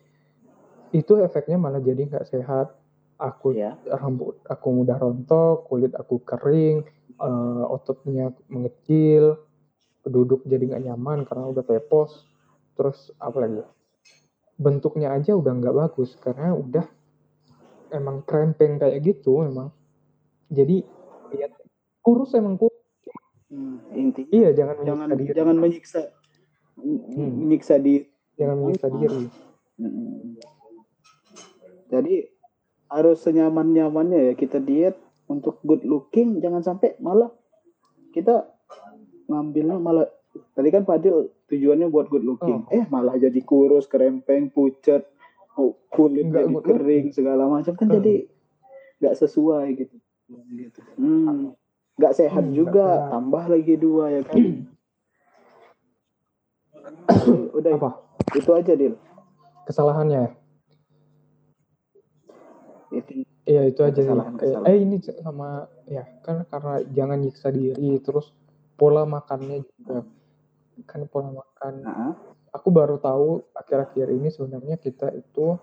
Itu 0.92 1.18
efeknya 1.18 1.56
malah 1.58 1.80
jadi 1.82 2.06
nggak 2.06 2.28
sehat. 2.28 2.76
Aku 3.22 3.54
Iya. 3.54 3.78
rambut 3.86 4.42
aku 4.50 4.82
mudah 4.82 4.98
rontok 4.98 5.70
kulit 5.70 5.94
aku 5.94 6.18
kering 6.26 6.82
eh, 7.22 7.64
ototnya 7.70 8.34
mengecil 8.50 9.38
duduk 10.02 10.42
jadi 10.42 10.74
nggak 10.74 10.84
nyaman 10.90 11.22
karena 11.22 11.46
udah 11.54 11.62
pepos 11.62 12.26
terus 12.74 13.14
apa 13.22 13.46
lagi? 13.46 13.62
Ya, 13.62 13.68
bentuknya 14.58 15.14
aja 15.14 15.38
udah 15.38 15.52
nggak 15.54 15.76
bagus 15.76 16.18
karena 16.18 16.50
udah 16.50 16.82
emang 17.94 18.26
krempeng 18.26 18.80
kayak 18.80 18.98
gitu 19.06 19.46
emang. 19.46 19.70
Jadi 20.50 20.82
ya, 21.36 21.46
kurus 22.02 22.34
emang 22.34 22.58
kurus. 22.58 22.74
Hmm, 23.52 23.84
intinya 23.92 24.32
iya 24.32 24.50
jangan 24.56 24.80
jangan 24.82 25.06
menyiksa 25.12 25.20
diri. 25.28 25.36
jangan 25.36 25.56
menyiksa 25.60 26.00
Hmm. 26.82 27.38
menyiksa 27.40 27.78
diri. 27.78 28.04
jangan 28.34 28.56
menyiksa 28.58 28.88
diri 28.90 29.24
Hmm. 29.74 30.36
Jadi 31.88 32.24
harus 32.88 33.18
senyaman-nyamannya 33.20 34.20
ya 34.22 34.34
kita 34.34 34.58
diet 34.58 34.96
untuk 35.26 35.60
good 35.62 35.80
looking 35.82 36.38
jangan 36.38 36.60
sampai 36.60 36.92
malah 36.98 37.32
kita 38.10 38.44
ngambilnya 39.26 39.76
malah 39.76 40.04
tadi 40.52 40.68
kan 40.68 40.84
Fadil 40.84 41.32
tujuannya 41.46 41.88
buat 41.88 42.08
good 42.08 42.20
looking 42.22 42.62
Oh. 42.62 42.68
eh 42.70 42.84
malah 42.86 43.16
jadi 43.16 43.40
kurus 43.40 43.84
kerempeng 43.86 44.48
pucat 44.48 45.08
oh, 45.54 45.72
kulit 45.88 46.28
Nggak 46.28 46.44
jadi 46.44 46.60
kering 46.62 47.06
segala 47.10 47.44
macam 47.46 47.72
kan 47.72 47.86
Hmm. 47.86 47.96
jadi 47.98 48.14
nggak 48.98 49.14
sesuai 49.18 49.66
gitu 49.74 49.96
gitu 50.54 50.80
hmm. 50.96 51.56
nggak 51.94 52.14
sehat 52.14 52.44
Hmm, 52.44 52.52
juga 52.54 52.86
sehat. 52.86 53.08
tambah 53.10 53.44
lagi 53.48 53.74
dua 53.74 54.04
ya 54.10 54.22
kan 54.22 54.36
udah 57.58 57.70
apa 57.78 57.90
itu 58.36 58.50
aja 58.54 58.72
Dil 58.74 58.94
kesalahannya 59.66 60.18
ya? 60.18 60.30
itu 62.92 63.24
Iya 63.42 63.62
itu 63.66 63.82
aja 63.82 63.98
sih. 63.98 64.06
Kesalahan-kesalahan. 64.06 64.70
Eh 64.70 64.76
ini 64.78 64.96
sama 65.02 65.66
ya 65.90 66.06
kan 66.22 66.46
karena 66.46 66.78
jangan 66.94 67.18
nyiksa 67.18 67.50
diri 67.50 67.98
terus 67.98 68.30
pola 68.78 69.02
makannya 69.02 69.66
juga 69.66 70.06
kan 70.86 71.02
pola 71.10 71.30
makan. 71.42 71.74
Nah, 71.82 72.14
Aku 72.52 72.68
baru 72.68 73.00
tahu 73.00 73.48
akhir-akhir 73.56 74.12
ini 74.12 74.28
sebenarnya 74.28 74.76
kita 74.76 75.08
itu 75.16 75.56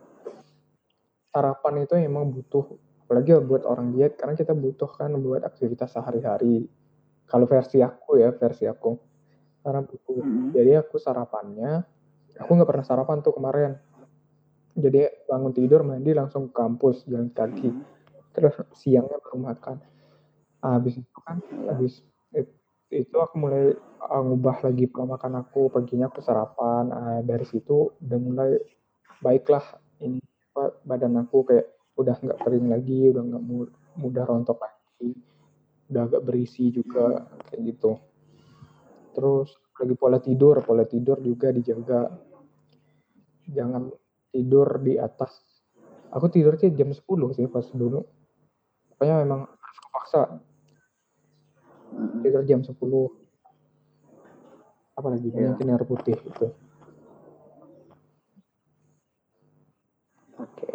sarapan 1.29 1.85
itu 1.85 1.93
emang 2.01 2.33
butuh 2.33 2.65
apalagi 3.05 3.37
buat 3.45 3.61
orang 3.61 3.93
diet 3.93 4.17
karena 4.17 4.33
kita 4.33 4.57
butuh 4.57 4.89
kan 4.97 5.13
buat 5.21 5.45
aktivitas 5.45 5.93
sehari-hari. 5.93 6.65
Kalau 7.29 7.45
versi 7.45 7.85
aku 7.85 8.17
ya 8.17 8.33
versi 8.33 8.65
aku 8.65 8.97
karena 9.59 9.81
butuh. 9.83 10.23
mm-mm. 10.23 10.51
Jadi 10.51 10.71
aku 10.75 10.95
sarapannya 10.95 11.83
aku 12.35 12.49
nggak 12.55 12.69
pernah 12.69 12.85
sarapan 12.85 13.19
tuh 13.19 13.33
kemarin. 13.35 13.75
Jadi 14.73 15.27
bangun 15.27 15.51
tidur 15.51 15.83
mandi 15.83 16.15
langsung 16.15 16.47
ke 16.47 16.55
kampus 16.55 17.03
jalan 17.03 17.27
kaki 17.29 17.73
terus 18.29 18.55
siangnya 18.77 19.17
baru 19.19 19.37
makan 19.41 19.77
habis 20.61 20.95
itu 20.95 21.17
kan 21.25 21.41
Iya. 21.41 21.73
habis 21.73 21.93
it- 22.31 22.55
itu 22.87 23.15
aku 23.17 23.35
mulai 23.35 23.73
ah, 23.99 24.21
ngubah 24.21 24.63
lagi 24.63 24.87
pola 24.87 25.17
makan 25.17 25.41
aku 25.41 25.67
paginya 25.67 26.07
aku 26.07 26.21
sarapan 26.21 26.87
Ah, 26.89 27.19
dari 27.19 27.43
situ 27.43 27.91
udah 27.99 28.19
mulai 28.21 28.51
baiklah 29.19 29.65
ini 29.99 30.21
apa, 30.49 30.79
badan 30.85 31.19
aku 31.19 31.43
kayak 31.43 31.67
udah 31.97 32.15
nggak 32.15 32.39
kering 32.39 32.67
lagi 32.71 33.11
udah 33.11 33.23
nggak 33.25 33.43
mu- 33.43 33.73
mudah 33.97 34.23
rontok 34.23 34.61
lagi 34.61 35.11
udah 35.89 36.01
agak 36.05 36.21
berisi 36.23 36.71
juga 36.71 37.27
kayak 37.49 37.75
gitu 37.75 37.99
terus 39.15 39.57
lagi 39.79 39.95
pola 39.95 40.19
tidur 40.19 40.59
pola 40.61 40.83
tidur 40.83 41.17
juga 41.23 41.49
dijaga 41.55 42.11
jangan 43.49 43.89
tidur 44.29 44.77
di 44.83 44.99
atas 44.99 45.49
Aku 46.09 46.25
tidurnya 46.25 46.73
jam 46.73 46.89
10 46.89 47.05
sih 47.37 47.45
pas 47.45 47.65
dulu. 47.69 48.01
Pokoknya 48.97 49.21
memang 49.21 49.45
harus 49.45 49.79
kepaksa 49.85 50.21
tidur 52.25 52.41
jam 52.49 52.65
10. 52.65 53.13
Apalagi 54.97 55.29
Iya. 55.29 55.53
banyakin 55.53 55.69
air 55.69 55.83
putih 55.85 56.17
gitu. 56.17 56.47
Oke, 60.39 60.69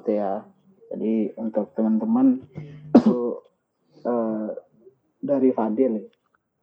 itu 0.00 0.10
ya. 0.10 0.48
Jadi 0.90 1.36
untuk 1.38 1.70
teman-teman 1.76 2.42
itu 2.96 3.38
eh, 4.00 4.48
dari 5.20 5.50
Fadil. 5.52 6.08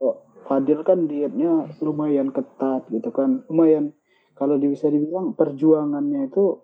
Oh, 0.01 0.26
Fadil 0.47 0.79
kan 0.87 1.11
dietnya 1.11 1.67
lumayan 1.83 2.31
ketat 2.31 2.87
gitu 2.87 3.11
kan. 3.11 3.43
Lumayan 3.51 3.91
kalau 4.39 4.55
bisa 4.55 4.87
dibilang 4.87 5.35
perjuangannya 5.35 6.31
itu 6.31 6.63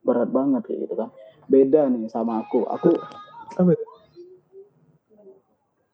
berat 0.00 0.32
banget 0.32 0.64
kayak 0.64 0.88
gitu 0.88 0.94
kan. 0.96 1.12
Beda 1.44 1.92
nih 1.92 2.08
sama 2.08 2.40
aku. 2.40 2.64
Aku 2.64 2.96
itu? 3.68 3.84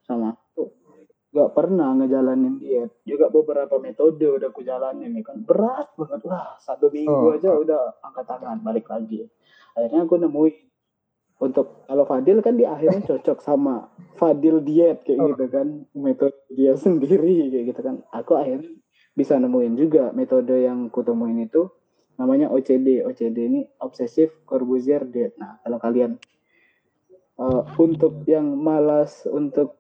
sama 0.05 0.37
aku 0.37 0.69
nggak 1.35 1.51
pernah 1.51 1.91
ngejalanin 1.99 2.63
diet. 2.63 2.95
Juga 3.03 3.27
beberapa 3.27 3.83
metode 3.83 4.23
udah 4.23 4.55
aku 4.55 4.63
jalanin 4.63 5.11
nih 5.11 5.27
kan. 5.27 5.43
Berat 5.43 5.91
banget 5.99 6.23
lah. 6.31 6.55
Satu 6.63 6.95
minggu 6.95 7.11
Oh. 7.11 7.35
aja 7.35 7.51
udah 7.59 7.99
angkat 8.07 8.31
tangan 8.31 8.63
balik 8.63 8.87
lagi. 8.87 9.27
Akhirnya 9.75 10.07
aku 10.07 10.15
nemuin 10.23 10.55
untuk 11.45 11.85
kalau 11.85 12.09
Fadil 12.09 12.41
kan 12.41 12.57
di 12.57 12.65
akhirnya 12.65 13.05
cocok 13.13 13.39
sama 13.45 13.93
Fadil 14.17 14.65
diet 14.65 15.05
kayak 15.05 15.19
Oh. 15.21 15.29
gitu 15.37 15.45
kan. 15.53 15.67
Metode 15.93 16.37
dia 16.49 16.73
sendiri 16.85 17.53
kayak 17.53 17.65
gitu 17.77 17.81
kan. 17.85 18.01
Aku 18.17 18.41
akhirnya 18.41 18.73
bisa 19.13 19.37
nemuin 19.37 19.75
juga 19.77 20.11
metode 20.17 20.57
yang 20.57 20.89
kutemuin 20.89 21.45
itu. 21.45 21.69
Namanya 22.17 22.49
OCD 22.49 23.05
OCD 23.05 23.37
ini 23.51 23.61
obsessive 23.79 24.33
corbusier 24.49 25.05
diet. 25.05 25.37
Nah 25.37 25.61
kalau 25.61 25.79
kalian 25.79 26.17
eh, 27.37 27.63
untuk 27.77 28.25
yang 28.25 28.57
malas 28.57 29.27
untuk 29.29 29.77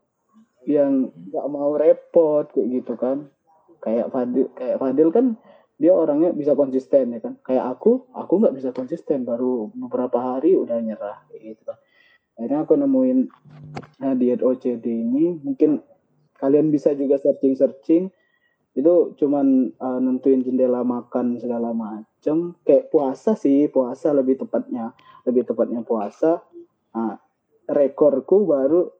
yang 0.65 1.13
nggak 1.31 1.47
mau 1.49 1.73
repot 1.75 2.45
kayak 2.53 2.69
gitu 2.83 2.95
kan. 3.01 3.31
Kayak 3.81 4.13
Fadil 4.13 4.47
kayak 4.57 4.77
Fadil 4.81 5.09
kan 5.13 5.27
dia 5.75 5.91
orangnya 5.91 6.31
bisa 6.31 6.55
konsisten 6.55 7.19
ya 7.19 7.21
kan? 7.21 7.35
Kayak 7.43 7.79
aku 7.79 8.07
aku 8.15 8.33
nggak 8.39 8.55
bisa 8.55 8.71
konsisten. 8.71 9.27
Baru 9.27 9.75
beberapa 9.75 10.19
hari 10.23 10.55
udah 10.55 10.79
nyerah 10.79 11.27
gitu 11.35 11.63
kan. 11.67 11.79
Akhirnya 12.39 12.67
aku 12.67 12.75
nemuin 12.79 13.19
nah, 14.03 14.15
diet 14.19 14.43
OCD 14.43 14.87
ini 14.91 15.39
mungkin 15.43 15.83
kalian 16.39 16.71
bisa 16.71 16.91
juga 16.95 17.19
searching 17.19 17.55
searching 17.55 18.05
itu 18.75 19.15
cuman 19.15 19.71
uh, 19.79 20.03
nentuin 20.03 20.43
jendela 20.43 20.83
makan 20.83 21.39
segala 21.39 21.71
macem. 21.71 22.59
Kayak 22.67 22.91
puasa 22.91 23.39
sih 23.39 23.71
puasa 23.71 24.11
lebih 24.15 24.47
tepatnya. 24.47 24.95
Lebih 25.27 25.47
tepatnya 25.47 25.83
puasa. 25.87 26.43
Nah, 26.95 27.19
rekorku 27.71 28.47
baru 28.47 28.91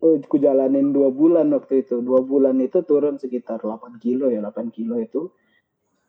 oh, 0.00 0.14
aku 0.20 0.36
jalanin 0.40 0.92
dua 0.92 1.08
bulan 1.08 1.52
waktu 1.56 1.84
itu. 1.84 2.04
Dua 2.04 2.20
bulan 2.20 2.60
itu 2.60 2.84
turun 2.84 3.16
sekitar 3.16 3.64
8 3.64 3.96
kilo 4.00 4.28
ya 4.28 4.44
8 4.44 4.72
kilo 4.72 5.00
itu 5.00 5.32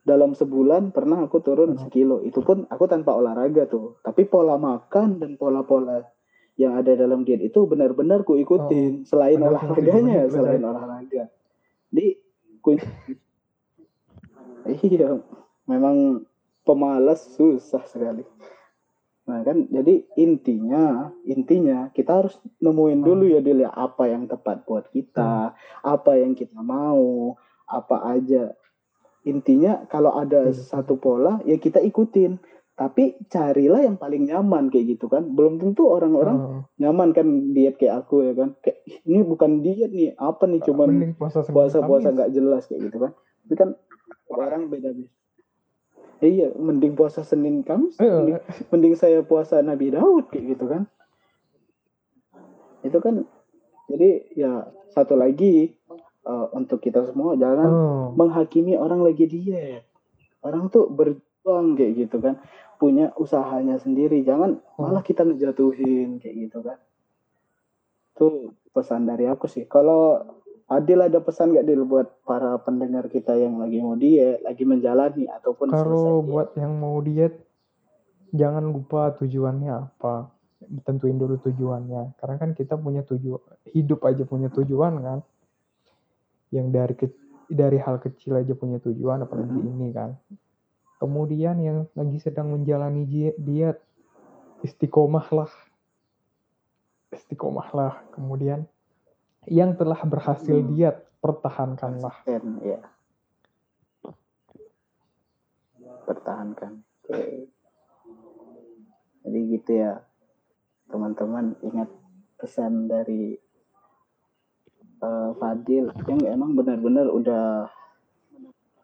dalam 0.05 0.31
sebulan 0.31 0.93
pernah 0.93 1.25
aku 1.25 1.41
turun 1.41 1.73
Hmm. 1.73 1.81
sekilo 1.81 2.21
itu 2.21 2.39
pun 2.39 2.69
aku 2.69 2.85
tanpa 2.85 3.11
olahraga 3.11 3.65
tuh 3.65 3.97
tapi 3.99 4.23
pola 4.23 4.55
makan 4.55 5.17
dan 5.17 5.33
pola-pola 5.35 6.05
yang 6.55 6.77
ada 6.77 6.93
dalam 6.93 7.25
diet 7.25 7.41
itu 7.41 7.65
benar-benar 7.65 8.21
ku 8.21 8.37
ikutin 8.37 9.03
selain 9.03 9.41
Oh. 9.41 9.49
Padahal 9.49 9.65
olahraganya 9.75 10.23
tujuannya 10.23 10.31
selain 10.31 10.61
olahraga 10.63 11.23
di 11.89 12.15
ku 12.61 12.77
iya 14.85 15.09
memang 15.65 16.21
pemalas 16.61 17.21
susah 17.33 17.81
sekali 17.85 18.25
nah 19.25 19.41
kan 19.41 19.65
jadi 19.73 20.05
intinya 20.21 21.09
intinya 21.25 21.89
kita 21.89 22.13
harus 22.21 22.37
nemuin 22.61 23.01
Hmm. 23.01 23.07
dulu 23.09 23.25
ya 23.25 23.41
dulu 23.41 23.65
ya 23.65 23.73
apa 23.73 24.05
yang 24.05 24.29
tepat 24.29 24.69
buat 24.69 24.85
kita 24.93 25.49
apa 25.81 26.11
yang 26.13 26.37
kita 26.37 26.61
mau 26.61 27.33
apa 27.65 28.05
aja 28.05 28.53
intinya 29.25 29.83
kalau 29.85 30.13
ada 30.13 30.47
Iya. 30.47 30.53
satu 30.53 30.95
pola 30.95 31.41
ya 31.43 31.57
kita 31.57 31.81
ikutin. 31.81 32.37
Tapi 32.75 33.15
carilah 33.31 33.87
yang 33.87 33.95
paling 33.95 34.27
nyaman 34.27 34.67
kayak 34.67 34.99
gitu 34.99 35.07
kan. 35.07 35.31
Belum 35.31 35.55
tentu 35.55 35.87
orang-orang 35.87 36.35
Oh, 36.35 36.59
nyaman 36.75 37.15
kan 37.15 37.23
diet 37.55 37.79
kayak 37.79 38.03
aku 38.03 38.19
ya 38.21 38.35
kan. 38.35 38.51
Kayak 38.59 38.83
"Ih, 38.83 38.97
ini 39.07 39.23
bukan 39.23 39.63
diet 39.63 39.89
nih 39.89 40.11
apa 40.13 40.43
nih 40.43 40.59
cuman 40.59 41.15
puasa 41.15 41.47
puasa 41.47 41.79
puasa 41.79 42.11
nggak 42.11 42.35
jelas 42.35 42.67
kayak 42.67 42.91
gitu 42.91 42.97
kan. 42.99 43.11
Tapi 43.15 43.53
kan 43.55 43.69
orang 44.27 44.67
beda 44.67 44.91
beda 44.91 45.07
iya 46.19 46.47
mending 46.51 46.95
puasa 46.95 47.21
senin 47.21 47.59
kamis 47.61 47.95
Eh, 47.95 48.07
mending, 48.07 48.39
mending 48.71 48.93
saya 48.95 49.19
puasa 49.21 49.59
nabi 49.59 49.91
daud 49.91 50.27
kayak 50.27 50.55
gitu 50.55 50.65
kan. 50.67 50.83
Itu 52.83 52.97
kan 52.99 53.23
jadi 53.87 54.09
ya 54.35 54.51
satu 54.91 55.15
lagi 55.15 55.75
eh, 56.25 56.47
untuk 56.57 56.81
kita 56.81 57.05
semua 57.07 57.37
jangan 57.37 57.69
oh, 57.69 58.05
menghakimi 58.17 58.75
orang 58.75 59.05
lagi 59.05 59.29
diet. 59.29 59.85
Orang 60.41 60.69
tuh 60.69 60.89
berjuang 60.89 61.73
kayak 61.73 61.93
gitu 62.05 62.17
kan, 62.21 62.41
punya 62.77 63.13
usahanya 63.17 63.77
sendiri. 63.81 64.21
Jangan 64.21 64.61
malah 64.77 65.01
kita 65.01 65.25
ngejatuhin 65.25 66.21
kayak 66.21 66.35
gitu 66.49 66.59
kan. 66.61 66.77
Itu 68.13 68.53
pesan 68.73 69.09
dari 69.09 69.25
aku 69.25 69.49
sih. 69.49 69.65
Kalau 69.65 70.21
Adil 70.65 70.97
ada 70.97 71.21
pesan 71.21 71.53
gak 71.53 71.69
Dil 71.69 71.85
buat 71.85 72.25
para 72.25 72.57
pendengar 72.57 73.05
kita 73.05 73.37
yang 73.37 73.61
lagi 73.61 73.77
mau 73.85 73.93
diet, 73.93 74.41
lagi 74.41 74.65
menjalani 74.65 75.29
ataupun 75.29 75.69
kalau 75.69 76.25
diet? 76.25 76.25
buat 76.25 76.49
yang 76.57 76.73
mau 76.81 76.97
diet 77.05 77.45
jangan 78.35 78.65
lupa 78.67 79.13
tujuannya 79.15 79.71
apa 79.71 80.33
tentuin 80.83 81.15
dulu 81.15 81.39
tujuannya 81.39 82.17
karena 82.19 82.35
kan 82.41 82.51
kita 82.57 82.75
punya 82.75 83.05
tujuan 83.05 83.39
hidup 83.71 84.01
aja 84.09 84.25
punya 84.25 84.49
tujuan 84.51 84.93
kan 84.99 85.19
yang 86.53 86.69
dari 86.69 86.93
ke, 86.93 87.09
dari 87.49 87.77
hal 87.77 88.01
kecil 88.01 88.37
aja 88.41 88.53
punya 88.53 88.81
tujuan 88.81 89.21
apalagi 89.23 89.53
Mhm. 89.53 89.69
ini 89.75 89.87
kan 89.93 90.17
kemudian 90.97 91.55
yang 91.61 91.77
lagi 91.93 92.17
sedang 92.17 92.53
menjalani 92.55 93.05
diet, 93.05 93.35
diet 93.37 93.77
istiqomahlah 94.65 95.49
istiqomahlah 97.13 98.01
kemudian 98.11 98.65
yang 99.45 99.77
telah 99.77 99.99
berhasil 100.05 100.57
Hmm. 100.57 100.69
diet 100.73 101.05
pertahankanlah 101.21 102.15
ya. 102.61 102.81
Pertahankan. 106.05 106.85
Oke. 107.01 107.49
Jadi 109.25 109.39
gitu 109.57 109.71
ya, 109.73 110.05
teman-teman 110.85 111.57
ingat 111.65 111.89
pesan 112.37 112.85
dari 112.85 113.33
eh, 115.05 115.29
Fadil 115.37 115.85
yang 116.09 116.21
emang 116.25 116.57
benar-benar 116.57 117.07
udah 117.13 117.69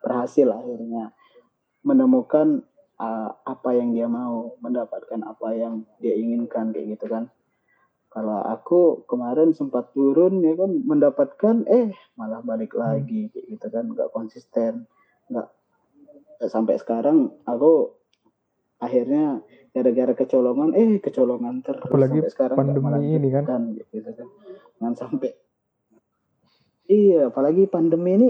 berhasil 0.01 0.47
akhirnya 0.53 1.09
menemukan 1.81 2.61
eh, 3.01 3.29
apa 3.33 3.69
yang 3.73 3.97
dia 3.97 4.05
mau, 4.05 4.53
mendapatkan 4.61 5.25
apa 5.25 5.47
yang 5.57 5.81
dia 5.97 6.13
inginkan 6.13 6.69
kayak 6.69 6.97
gitu 6.97 7.09
kan. 7.09 7.25
Kalau 8.11 8.43
aku 8.43 9.07
kemarin 9.07 9.55
sempat 9.55 9.95
turun 9.95 10.43
ya 10.43 10.53
kan 10.59 10.83
mendapatkan 10.83 11.63
eh 11.71 11.95
malah 12.19 12.43
balik 12.43 12.75
lagi 12.75 13.31
kayak 13.31 13.45
gitu 13.55 13.67
kan 13.71 13.87
nggak 13.87 14.11
konsisten 14.11 14.83
nggak 15.31 15.47
nggak 16.35 16.51
sampai 16.51 16.75
sekarang 16.75 17.31
aku 17.47 17.95
akhirnya 18.83 19.39
gara-gara 19.71 20.11
kecolongan 20.11 20.75
eh 20.75 20.99
kecolongan 20.99 21.63
terus 21.63 21.87
Apalagi 21.87 22.19
sampai 22.19 22.33
sekarang 22.35 22.57
pandemi 22.59 23.15
ini 23.15 23.29
kan. 23.31 23.47
melanjutkan, 23.47 23.61
gitu 23.79 24.11
kan 24.11 24.27
jangan 24.75 24.93
sampai 24.99 25.31
iya 26.91 27.31
apalagi 27.31 27.63
pandemi 27.65 28.11
ini 28.13 28.29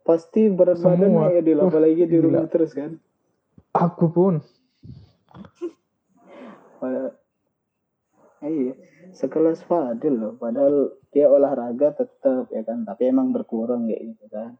pasti 0.00 0.46
berat 0.48 0.78
badan 0.78 1.10
ya 1.10 1.18
Wah, 1.18 1.66
apalagi 1.66 2.06
di 2.06 2.16
gila. 2.16 2.24
rumah 2.24 2.46
terus 2.46 2.72
kan? 2.72 2.96
Aku 3.74 4.08
pun. 4.08 4.40
Pada- 6.78 7.18
iya 8.40 8.72
sekelas 9.12 9.66
Fadil 9.66 10.14
loh. 10.14 10.32
Padahal 10.38 10.94
dia 11.10 11.26
olahraga 11.28 11.92
tetap 11.92 12.48
ya 12.48 12.62
kan? 12.62 12.86
Tapi 12.86 13.02
emang 13.04 13.34
berkurang 13.34 13.84
kayak 13.84 14.14
gitu 14.14 14.24
kan? 14.30 14.56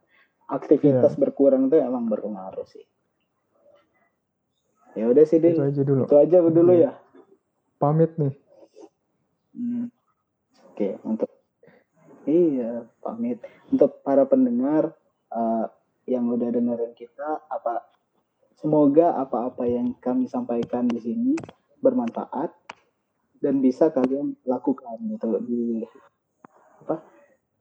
Aktivitas 0.49 1.15
Iya. 1.15 1.21
berkurang 1.21 1.71
tuh 1.71 1.79
emang 1.79 2.11
berpengaruh 2.11 2.67
sih. 2.67 2.85
Ya 4.93 5.07
udah 5.07 5.25
sih 5.25 5.39
itu 5.39 5.55
Dil 5.55 5.63
aja 5.63 5.83
dulu. 5.87 6.03
Itu 6.05 6.17
aja 6.19 6.37
dulu 6.43 6.73
Oke. 6.75 6.85
ya. 6.85 6.93
Pamit 7.79 8.13
nih. 8.19 8.35
Hmm. 9.55 9.87
Oke, 10.75 10.99
untuk 11.07 11.31
iya 12.29 12.73
pamit. 13.01 13.41
Untuk 13.73 14.05
para 14.05 14.29
pendengar 14.29 14.93
eh, 15.33 15.67
yang 16.09 16.29
udah 16.29 16.49
dengerin 16.53 16.93
kita 16.93 17.49
apa 17.49 17.89
semoga 18.57 19.17
apa-apa 19.17 19.65
yang 19.65 19.97
kami 20.01 20.29
sampaikan 20.29 20.89
di 20.89 21.01
sini 21.01 21.33
bermanfaat 21.81 22.51
dan 23.39 23.63
bisa 23.63 23.95
kalian 23.95 24.35
lakukan 24.43 24.99
gitu 25.09 25.39
di 25.47 25.87
apa 26.83 27.07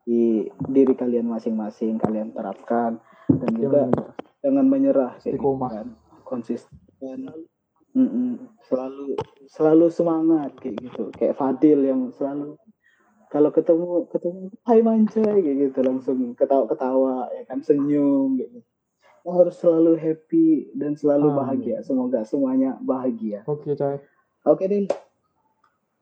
di 0.08 0.48
diri 0.72 0.94
kalian 0.98 1.28
masing-masing 1.28 2.02
kalian 2.02 2.34
terapkan 2.34 2.98
dan 3.30 3.52
juga 3.60 3.86
Jangan 3.92 4.16
jangan 4.42 4.66
menyerah 4.66 5.14
gitu 5.22 5.60
kan. 5.60 5.88
Konsisten. 6.24 7.20
Mm-mm. 7.98 8.54
selalu 8.70 9.18
selalu 9.50 9.90
semangat 9.90 10.54
kayak 10.62 10.86
gitu. 10.86 11.10
Kayak 11.18 11.34
Fadil 11.34 11.82
yang 11.82 12.14
selalu 12.14 12.54
kalau 13.28 13.52
ketemu 13.52 14.08
ketemu 14.08 14.40
Hai 14.64 14.80
kayak 15.44 15.56
gitu 15.72 15.80
langsung 15.84 16.18
ketawa-ketawa 16.36 17.28
ya 17.36 17.44
kan 17.44 17.60
senyum 17.60 18.40
gitu 18.40 18.64
harus 19.28 19.60
selalu 19.60 20.00
happy 20.00 20.72
dan 20.72 20.96
selalu 20.96 21.36
Amin. 21.36 21.40
bahagia 21.44 21.78
semoga 21.84 22.24
semuanya 22.24 22.80
bahagia 22.80 23.44
Oke, 23.44 23.76
Cai. 23.76 24.00
oke 24.48 24.64
Din 24.64 24.88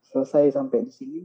selesai 0.05 0.53
sampai 0.53 0.85
di 0.85 0.93
sini 0.93 1.21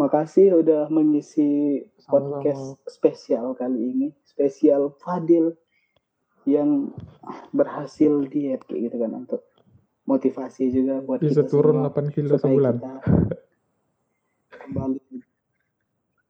makasih 0.00 0.56
udah 0.64 0.88
mengisi 0.88 1.84
Sama-sama. 2.00 2.40
podcast 2.40 2.64
spesial 2.88 3.52
kali 3.52 3.92
ini 3.92 4.08
spesial 4.24 4.96
Fadil 4.96 5.52
yang 6.48 6.90
berhasil 7.52 8.24
diet 8.32 8.64
kayak 8.66 8.90
gitu 8.90 8.96
kan 8.98 9.12
untuk 9.14 9.44
motivasi 10.08 10.74
juga 10.74 10.98
buat 11.04 11.22
Bisa 11.22 11.44
kita 11.46 11.52
turun 11.52 11.86
semua 11.86 11.94
8 11.94 12.10
kilo 12.16 12.34
sebulan. 12.34 12.74
kita 12.80 12.94
kembali 14.72 14.98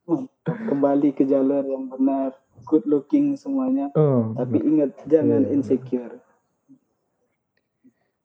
mantap, 0.02 0.58
kembali 0.66 1.08
ke 1.14 1.22
jalur 1.24 1.62
yang 1.62 1.86
benar 1.86 2.34
good 2.66 2.82
looking 2.84 3.38
semuanya 3.38 3.94
Oh, 3.94 4.34
tapi 4.34 4.58
ingat 4.58 4.98
jangan 5.06 5.46
Iya. 5.46 5.54
insecure 5.54 6.18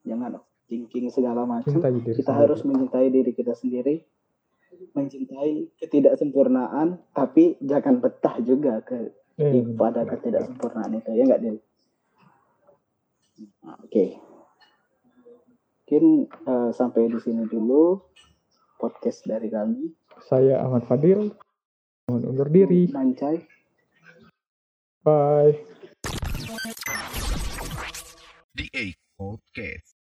jangan 0.02 0.42
thinking 0.66 1.08
segala 1.08 1.46
macam 1.46 1.70
kita 1.70 1.90
sendiri. 1.94 2.26
harus 2.28 2.60
mencintai 2.62 3.08
diri 3.08 3.32
kita 3.32 3.54
sendiri 3.54 4.02
mencintai 4.92 5.70
ketidaksempurnaan 5.78 7.00
tapi 7.12 7.56
jangan 7.62 7.98
betah 7.98 8.42
juga 8.42 8.82
ke 8.82 9.14
Eh, 9.38 9.62
pada 9.78 10.02
ketidaksempurnaan 10.02 10.98
itu 10.98 11.14
ya 11.14 11.22
enggak 11.22 11.42
Dil? 11.46 11.58
Nah, 13.62 13.78
Oke. 13.78 14.18
Mungkin 15.78 16.06
eh, 16.26 16.70
sampai 16.74 17.06
di 17.06 17.22
sini 17.22 17.46
dulu 17.46 18.02
podcast 18.76 19.30
dari 19.30 19.46
kami. 19.48 19.94
Saya 20.26 20.64
Ahmad 20.64 20.88
Fadil. 20.90 21.34
Mohon 22.08 22.24
undur 22.34 22.50
diri. 22.50 22.88
Mancai. 22.90 23.44
Bye. 25.04 25.60
The 28.56 28.66
A 28.74 28.86
Podcast. 29.20 29.97